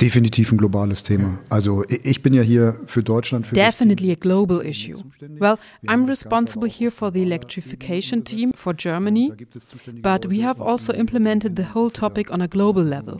[0.00, 1.38] Definitiv ein globales Thema.
[1.50, 5.02] Also ich bin ja hier für Deutschland für Definitely a global issue.
[5.38, 9.30] Well, I'm responsible here for the electrification team for Germany,
[10.00, 13.18] but we have also implemented the whole topic on a global level.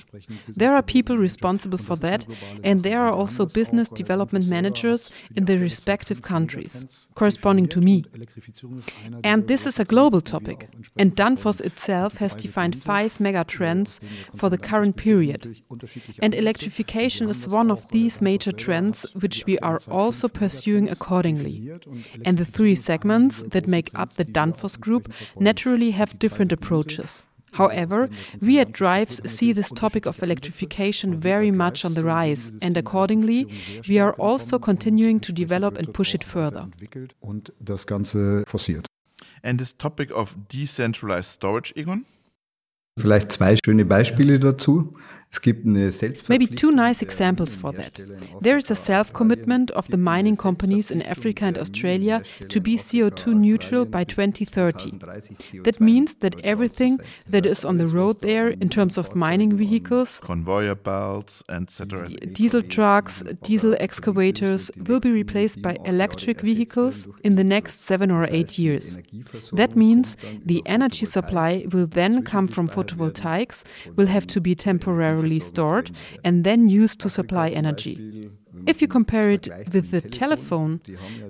[0.57, 2.27] There are people responsible for that,
[2.65, 8.05] and there are also business development managers in the respective countries, corresponding to me.
[9.23, 10.69] And this is a global topic.
[10.97, 14.01] And Danfoss itself has defined five mega trends
[14.35, 15.63] for the current period.
[16.23, 16.70] And electrification
[17.31, 21.71] is one of these major trends, which we are also pursuing accordingly.
[22.25, 27.23] And the three segments that make up the Danfoss Group naturally have different approaches.
[27.53, 28.09] However,
[28.41, 33.47] we at Drives see this topic of electrification very much on the rise, and accordingly,
[33.89, 36.69] we are also continuing to develop and push it further.
[37.21, 38.87] Und das Ganze forciert.
[39.43, 42.05] And this topic of decentralized storage, Egon?
[42.99, 44.95] Vielleicht zwei schöne Beispiele dazu.
[46.29, 48.01] Maybe two nice examples for that.
[48.41, 52.77] There is a self commitment of the mining companies in Africa and Australia to be
[52.77, 54.99] CO2 neutral by 2030.
[55.63, 60.21] That means that everything that is on the road there in terms of mining vehicles,
[60.21, 67.45] conveyor belts, etc., diesel trucks, diesel excavators will be replaced by electric vehicles in the
[67.45, 68.99] next seven or eight years.
[69.53, 73.63] That means the energy supply will then come from photovoltaics,
[73.95, 75.91] will have to be temporarily stored
[76.25, 78.31] and then used to supply energy.
[78.67, 80.81] If you compare it with the telephone,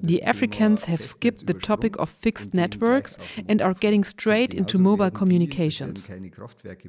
[0.03, 3.18] the Africans have skipped the topic of fixed networks
[3.49, 6.11] and are getting straight into mobile communications.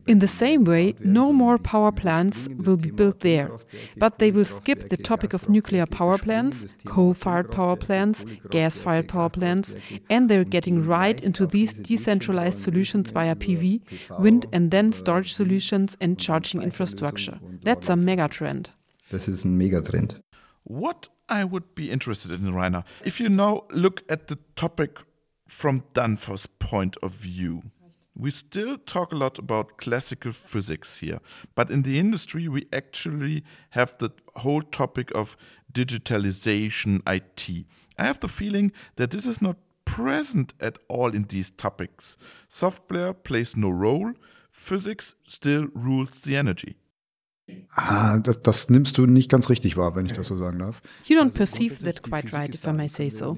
[0.08, 3.52] In the same way, no more power plants will be built there,
[3.98, 8.78] but they will skip the topic of nuclear power plants, coal fired power plants, gas
[8.78, 9.76] fired power plants,
[10.10, 13.82] and they're getting right into these decentralized solutions via PV,
[14.20, 17.40] wind, and then storage solutions and charging infrastructure.
[17.64, 18.28] That's a mega
[19.12, 19.22] trend.
[19.22, 20.20] Das ist ein Megatrend.
[20.64, 25.00] What I would be interested in, Rainer, if you now look at the topic
[25.48, 27.64] from Danfoss' point of view,
[28.14, 31.20] we still talk a lot about classical physics here,
[31.56, 35.36] but in the industry, we actually have the whole topic of
[35.74, 37.66] digitalization IT.
[37.98, 42.18] I have the feeling that this is not present at all in these topics.
[42.48, 44.14] Software plays no role,
[44.52, 46.76] physics still rules the energy.
[47.74, 50.82] Ah, das, das, nimmst du nicht ganz richtig wahr, wenn ich das so sagen darf.
[51.08, 53.38] You don't perceive that quite right, if I may say so.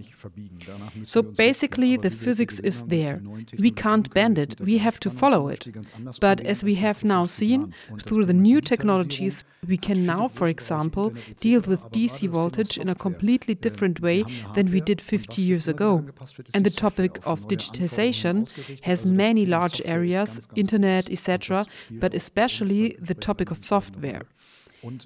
[1.03, 3.21] So basically, the physics is there.
[3.57, 5.67] We can't bend it, we have to follow it.
[6.19, 11.13] But as we have now seen, through the new technologies, we can now, for example,
[11.39, 16.05] deal with DC voltage in a completely different way than we did 50 years ago.
[16.55, 18.51] And the topic of digitization
[18.81, 24.25] has many large areas, internet, etc., but especially the topic of software hardware.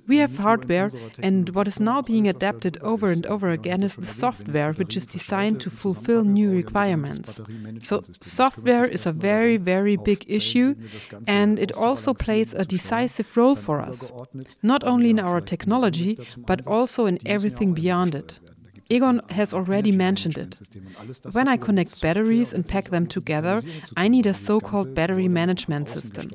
[0.07, 0.89] We have hardware,
[1.19, 5.05] and what is now being adapted over and over again is the software, which is
[5.05, 7.39] designed to fulfill new requirements.
[7.79, 10.73] So, software is a very, very big issue,
[11.27, 14.11] and it also plays a decisive role for us,
[14.63, 16.17] not only in our technology,
[16.47, 18.39] but also in everything beyond it.
[18.89, 20.61] Egon has already mentioned it.
[21.33, 23.61] When I connect batteries and pack them together,
[23.97, 26.31] I need a so called battery management system.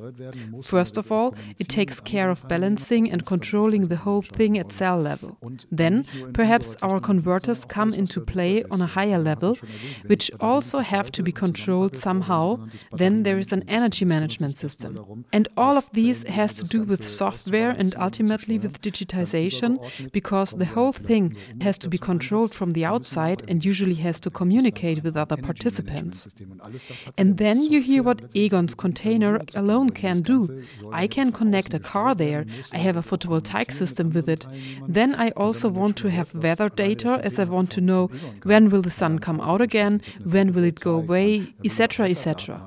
[0.62, 4.98] First of all, it takes care of balancing and controlling the whole thing at cell
[4.98, 5.38] level.
[5.70, 9.56] Then, perhaps our converters come into play on a higher level,
[10.06, 12.66] which also have to be controlled somehow.
[12.92, 15.24] Then there is an energy management system.
[15.32, 19.78] And all of these has to do with software and ultimately with digitization,
[20.12, 24.20] because the whole thing has to be controlled controlled from the outside and usually has
[24.20, 26.28] to communicate with other participants.
[27.16, 30.48] And then you hear what Egon's container alone can do.
[30.92, 34.46] I can connect a car there, I have a photovoltaic system with it.
[34.88, 38.10] Then I also want to have weather data as I want to know
[38.44, 42.60] when will the sun come out again, when will it go away, etc., etc.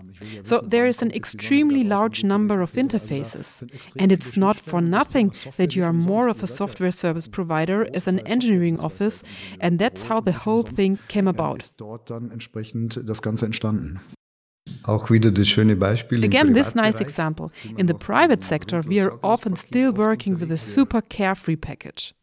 [0.43, 3.67] So there is an extremely large number of interfaces.
[3.97, 8.07] And it's not for nothing that you are more of a software service provider as
[8.07, 9.23] an engineering office.
[9.59, 11.71] And that's how the whole thing came about.
[16.23, 17.51] Again, this nice example.
[17.77, 22.13] In the private sector, we are often still working with a super carefree package.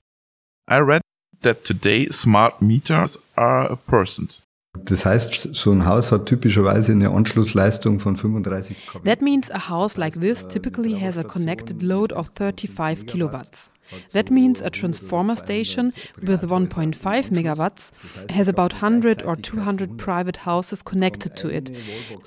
[0.69, 1.03] I read
[1.41, 4.42] that today smart meters are a percent.
[4.85, 9.05] Das heißt, so ein Haus hat typischerweise eine Anschlussleistung von 35 kW.
[9.05, 13.71] That means a house like this typically has a connected load of 35 kilowatts.
[14.13, 15.93] That means a transformer station
[16.23, 16.97] with 1.5
[17.31, 17.91] megawatts
[18.31, 21.71] has about 100 or 200 private houses connected to it.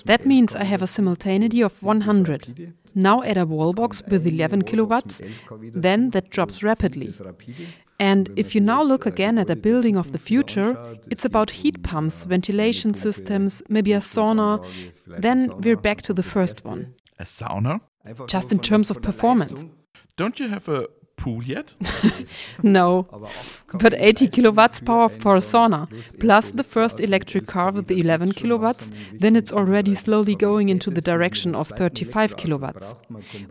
[0.05, 2.73] That means I have a simultaneity of 100.
[2.93, 5.21] Now add a wall box with 11 kilowatts,
[5.73, 7.11] then that drops rapidly.
[7.99, 10.77] And if you now look again at a building of the future,
[11.09, 14.65] it's about heat pumps, ventilation systems, maybe a sauna.
[15.07, 16.93] Then we're back to the first one.
[17.19, 17.79] A sauna?
[18.27, 19.65] Just in terms of performance.
[20.17, 20.87] Don't you have a
[21.25, 21.73] pool yet?
[22.63, 23.07] no,
[23.73, 25.87] but 80 kilowatts power for a sauna,
[26.19, 31.01] plus the first electric car with 11 kilowatts, then it's already slowly going into the
[31.01, 32.93] direction of 35 kilowatts.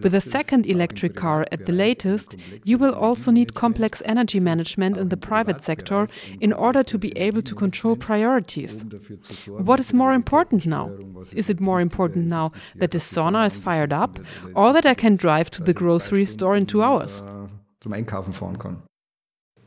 [0.01, 4.97] With a second electric car at the latest, you will also need complex energy management
[4.97, 6.07] in the private sector
[6.41, 8.85] in order to be able to control priorities.
[9.49, 10.93] What is more important now?
[11.33, 14.21] Is it more important now that the sauna is fired up
[14.55, 17.23] or that I can drive to the grocery store in two hours?
[17.85, 18.83] Zum Einkaufen fahren kann.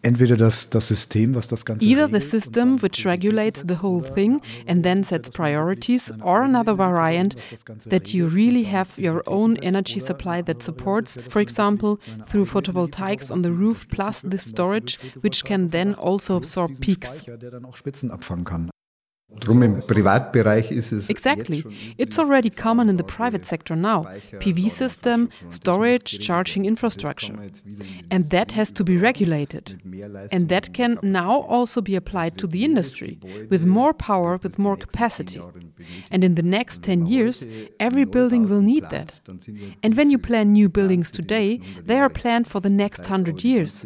[0.02, 4.42] Entweder das, das System, was das Ganze Either the system which regulates the whole thing
[4.66, 7.36] and then sets priorities, or another variant
[7.92, 13.44] that you really have your own energy supply that supports, for example, through photovoltaics on
[13.44, 17.24] the roof plus the storage, which can then also absorb peaks.
[17.26, 18.72] Der dann auch Spitzen abfangen kann.
[21.10, 21.64] Exactly.
[21.98, 24.06] It's already common in the private sector now.
[24.40, 27.36] PV system, storage, charging infrastructure.
[28.10, 29.82] And that has to be regulated.
[30.32, 33.20] And that can now also be applied to the industry
[33.50, 35.42] with more power, with more capacity.
[36.10, 37.46] And in the next 10 years,
[37.82, 39.20] every building will need that.
[39.84, 43.86] And when you plan new buildings today, they are planned for the next 100 years.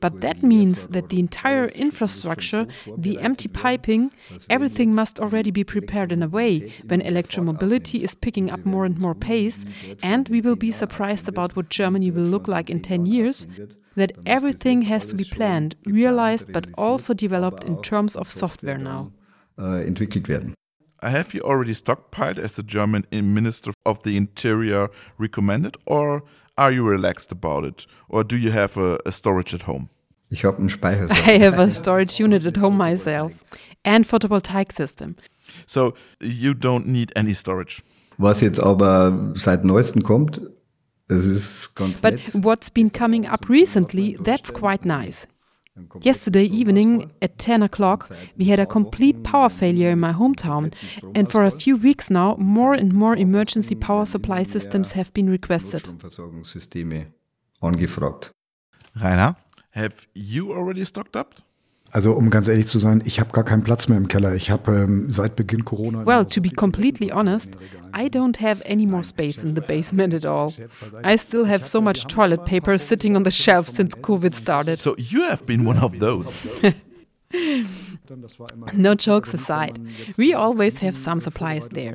[0.00, 2.66] But that means that the entire infrastructure,
[2.96, 4.10] the empty piping,
[4.48, 4.61] everything
[4.94, 9.14] must already be prepared in a way when electromobility is picking up more and more
[9.14, 9.64] pace,
[10.02, 13.46] and we will be surprised about what Germany will look like in 10 years.
[13.94, 19.12] That everything has to be planned, realized, but also developed in terms of software now.
[19.58, 20.54] äh, entwickelt werden.
[21.02, 24.88] Have you already stockpiled as the German Minister of the Interior
[25.18, 26.22] recommended, or
[26.56, 27.86] are you relaxed about it?
[28.08, 29.88] Or do you have a, a storage at home?
[30.30, 31.10] Ich habe einen Speicher.
[31.26, 33.32] I have a storage unit at home myself
[33.84, 35.16] and photovoltaic system.
[35.66, 37.82] So you don't need any storage.
[38.18, 40.40] Was jetzt aber seit neuestem kommt,
[41.08, 42.44] das ist ganz But nett.
[42.44, 45.26] what's been coming up recently, that's quite nice.
[46.02, 50.70] Yesterday evening at 10 o'clock, we had a complete power failure in my hometown,
[51.14, 55.30] and for a few weeks now, more and more emergency power supply systems have been
[55.30, 55.88] requested.
[58.94, 59.36] Rainer,
[59.70, 61.34] have you already stocked up?
[61.92, 64.34] Also um ganz ehrlich zu sein, ich habe gar keinen Platz mehr im Keller.
[64.34, 66.06] Ich habe ähm, seit Beginn Corona.
[66.06, 67.58] Well, to be completely honest,
[67.94, 70.50] I don't have any more space in the basement at all.
[71.04, 74.78] I still have so much toilet paper sitting on the shelf since COVID started.
[74.78, 76.34] So you have been one of those.
[78.74, 79.78] No jokes aside,
[80.18, 81.94] we always have some supplies there.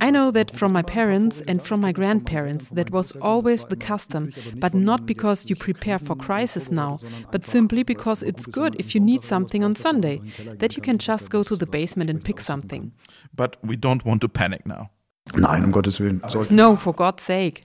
[0.00, 4.32] I know that from my parents and from my grandparents that was always the custom,
[4.56, 6.98] but not because you prepare for crisis now,
[7.30, 10.20] but simply because it's good if you need something on Sunday,
[10.58, 12.92] that you can just go to the basement and pick something.
[13.34, 14.90] but we don't want to panic now.
[15.36, 16.20] Nein, um Gottes Willen.
[16.50, 17.64] No, for God's sake.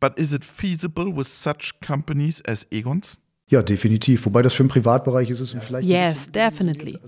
[0.00, 3.18] But is it feasible with such companies as Egon's?
[3.48, 4.26] Ja, definitiv.
[4.26, 5.88] Wobei das für den Privatbereich ist es vielleicht.
[5.88, 6.98] Yes, definitely.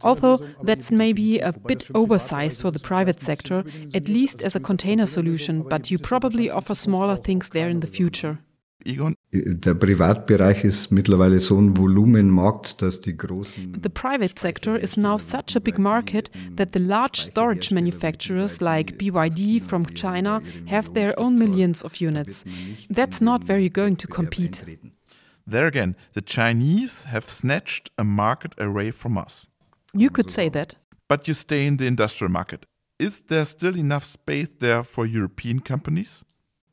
[0.00, 3.62] Although that's maybe a bit oversized for the private sector,
[3.94, 7.86] at least as a container solution, but you probably offer smaller things there in the
[7.86, 8.38] future.
[9.32, 15.18] Der Privatbereich ist mittlerweile so ein Volumenmarkt, dass die großen The private sector is now
[15.18, 21.18] such a big market that the large storage manufacturers like BYD from China have their
[21.18, 22.44] own millions of units.
[22.88, 24.64] That's not where you're going to compete.
[25.46, 29.46] There again, the Chinese have snatched a market away from us.
[29.92, 30.76] You could say that.
[31.08, 32.66] But you stay in the industrial market.
[32.98, 36.24] Is there still enough space there for European companies?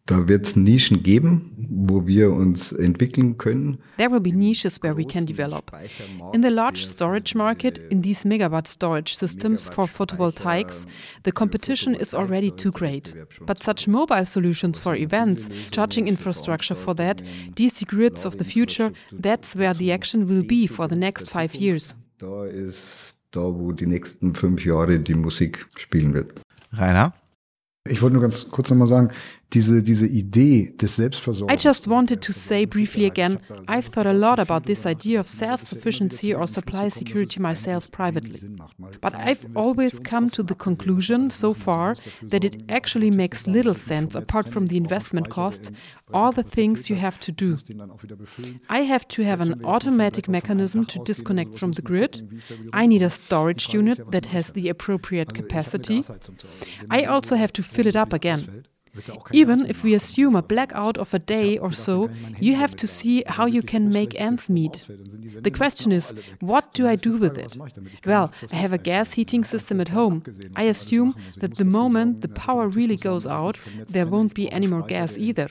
[0.06, 3.78] Da wird es Nischen geben, wo wir uns entwickeln können.
[3.96, 5.72] There will be niches where we can develop.
[6.34, 10.86] In the large storage market, in these megawatt storage systems for photovoltaics,
[11.24, 13.16] the competition is already too great.
[13.46, 17.24] But such mobile solutions for events, charging infrastructure for that,
[17.56, 21.56] DC grids of the future, that's where the action will be for the next five
[21.56, 21.96] years.
[22.18, 26.42] Da ist da, wo die nächsten fünf Jahre die Musik spielen wird.
[26.74, 27.14] Rainer?
[27.90, 29.12] Ich wollte nur ganz kurz nochmal sagen,
[29.54, 31.00] diese, diese Idee des
[31.48, 35.28] I just wanted to say briefly again I've thought a lot about this idea of
[35.28, 38.40] self sufficiency or supply security myself privately.
[39.02, 44.16] But I've always come to the conclusion so far that it actually makes little sense
[44.16, 45.72] apart from the investment costs,
[46.14, 47.58] all the things you have to do.
[48.70, 52.42] I have to have an automatic mechanism to disconnect from the grid.
[52.74, 56.04] I need a storage unit that has the appropriate capacity.
[56.90, 58.66] I also have to fill it up again.
[59.32, 63.24] Even if we assume a blackout of a day or so, you have to see
[63.28, 64.86] how you can make ends meet.
[65.42, 67.58] The question is, what do I do with it?
[68.06, 70.24] Well, I have a gas heating system at home.
[70.56, 74.84] I assume that the moment the power really goes out, there won't be any more
[74.84, 75.50] gas either.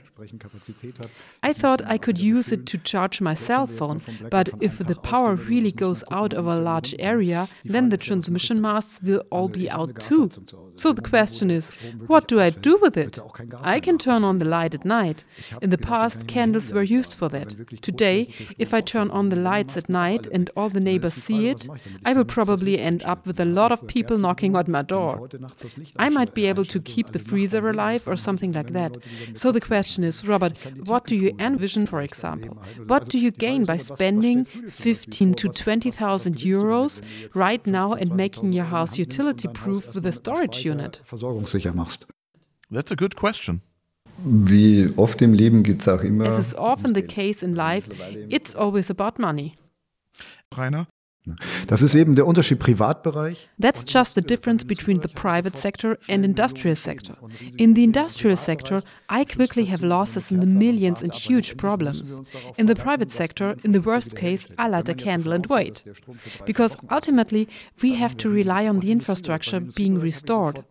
[1.43, 5.35] I thought I could use it to charge my cell phone, but if the power
[5.35, 9.99] really goes out of a large area, then the transmission masts will all be out
[9.99, 10.31] too.
[10.77, 11.71] So the question is,
[12.07, 13.19] what do I do with it?
[13.61, 15.25] I can turn on the light at night.
[15.61, 17.55] In the past, candles were used for that.
[17.83, 21.69] Today, if I turn on the lights at night and all the neighbors see it,
[22.05, 25.29] I will probably end up with a lot of people knocking on my door.
[25.97, 28.97] I might be able to keep the freezer alive or something like that.
[29.35, 32.57] So the question is, Robert, what do you envision, for example?
[32.87, 37.03] What do you gain by spending 15 to 20,000 euros
[37.35, 41.03] right now and making your house utility proof with a storage unit?
[42.71, 43.61] That's a good question.
[44.25, 46.27] Wie oft im Leben geht es auch immer.
[46.27, 47.91] As is often the case in life,
[48.29, 49.55] it's always about money.
[50.55, 50.87] Rainer?
[51.69, 53.49] Das ist eben der Unterschied Privatbereich.
[53.61, 57.17] That's just the difference between the private sector and industrial sector.
[57.57, 62.21] In the industrial sector, I quickly have losses in the millions and huge problems.
[62.57, 65.85] In the private sector, in the worst case, I light a candle and wait.
[66.45, 67.49] Because ultimately,
[67.81, 70.65] we have to rely on the infrastructure being restored.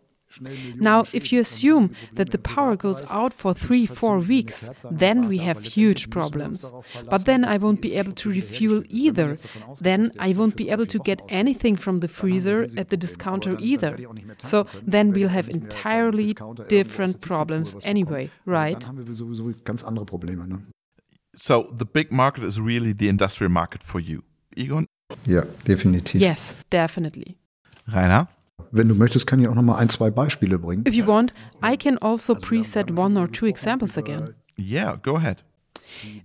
[0.75, 5.39] Now, if you assume that the power goes out for three, four weeks, then we
[5.39, 6.71] have huge problems.
[7.09, 9.37] But then I won't be able to refuel either.
[9.79, 13.97] Then I won't be able to get anything from the freezer at the discounter either.
[14.43, 16.35] So then we'll have entirely
[16.67, 18.83] different problems anyway, right?
[21.35, 24.23] So the big market is really the industrial market for you.
[24.55, 24.85] Egon?
[25.25, 26.21] Ja, definitiv.
[26.21, 27.37] Yes, definitely.
[27.85, 28.27] Rainer?
[28.71, 30.85] Wenn du möchtest, kann ich auch noch mal ein, zwei Beispiele bringen.
[30.87, 34.33] If you want, I can also preset one or two examples again.
[34.57, 35.43] Yeah, go ahead.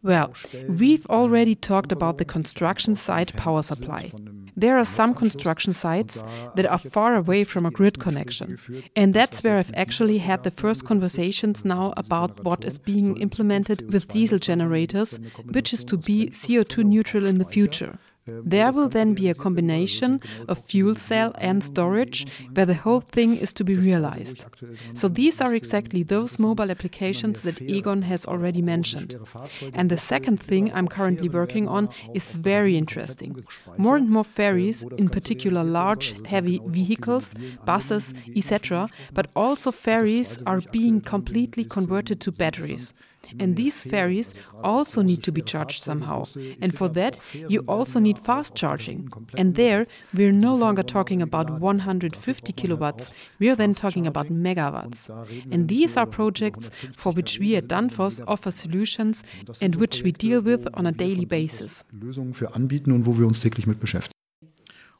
[0.02, 0.32] Well,
[0.68, 4.12] we've already talked about the construction site power supply.
[4.56, 6.24] There are some construction sites
[6.54, 8.58] that are far away from a grid connection.
[8.94, 13.92] And that's where I've actually had the first conversations now about what is being implemented
[13.92, 15.20] with diesel generators,
[15.50, 17.98] which is to be CO2 neutral in the future.
[18.26, 23.36] There will then be a combination of fuel cell and storage where the whole thing
[23.36, 24.46] is to be realized.
[24.94, 29.14] So these are exactly those mobile applications that Egon has already mentioned.
[29.74, 33.36] And the second thing I'm currently working on is very interesting.
[33.76, 40.60] More and more ferries, in particular large heavy vehicles, buses, etc., but also ferries are
[40.72, 42.94] being completely converted to batteries.
[43.38, 46.24] And these ferries also need to be charged somehow.
[46.60, 49.08] And for that, you also need fast charging.
[49.36, 49.84] And there,
[50.14, 55.10] we're no longer talking about 150 kilowatts, we are then talking about megawatts.
[55.50, 59.24] And these are projects for which we at Danfoss offer solutions
[59.60, 61.84] and which we deal with on a daily basis.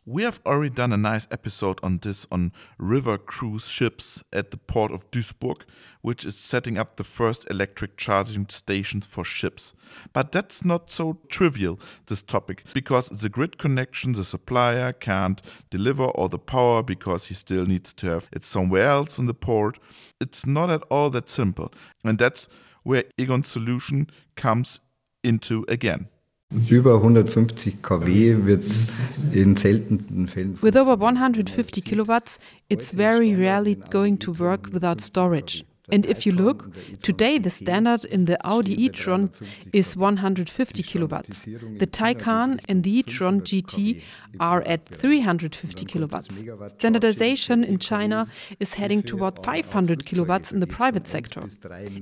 [0.09, 4.57] We have already done a nice episode on this on river cruise ships at the
[4.57, 5.63] port of Duisburg,
[6.01, 9.75] which is setting up the first electric charging stations for ships.
[10.13, 16.05] But that's not so trivial, this topic, because the grid connection, the supplier can't deliver
[16.05, 19.81] all the power because he still needs to have it somewhere else in the port.
[20.21, 21.73] It's not at all that simple.
[22.05, 22.47] And that's
[22.85, 24.79] where Egon's solution comes
[25.25, 26.07] into again.
[26.71, 28.87] Über 150 kW wird es
[29.33, 30.59] in seltensten Fällen.
[30.63, 32.39] With over 150 kilowatts,
[32.69, 35.65] it's very rarely going to work without storage.
[35.91, 36.73] And if you look,
[37.03, 39.31] today the standard in the Audi e-tron
[39.73, 41.45] is 150 kilowatts.
[41.45, 44.03] The Taycan and the e-tron GT
[44.41, 46.45] are at 350 kilowatts.
[46.79, 48.27] Standardization in China
[48.59, 51.49] is heading toward 500 kilowatts in the private sector.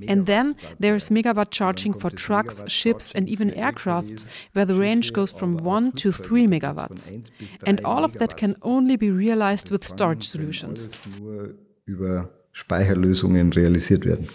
[0.09, 5.33] And then there's megawatt charging for trucks, ships, and even aircrafts, where the range goes
[5.33, 7.31] from 1 to 3 megawatts.
[7.67, 10.89] And all of that can only be realized with storage solutions.
[12.55, 14.27] Speicherlösungen realisiert werden.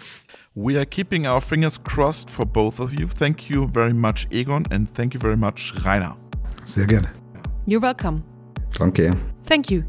[0.54, 3.06] We are keeping our fingers crossed for both of you.
[3.06, 6.16] Thank you very much, Egon, and thank you very much, Rainer.
[6.64, 7.10] Sehr gerne.
[7.66, 8.22] You're welcome.
[8.78, 9.16] Danke.
[9.46, 9.84] Thank you.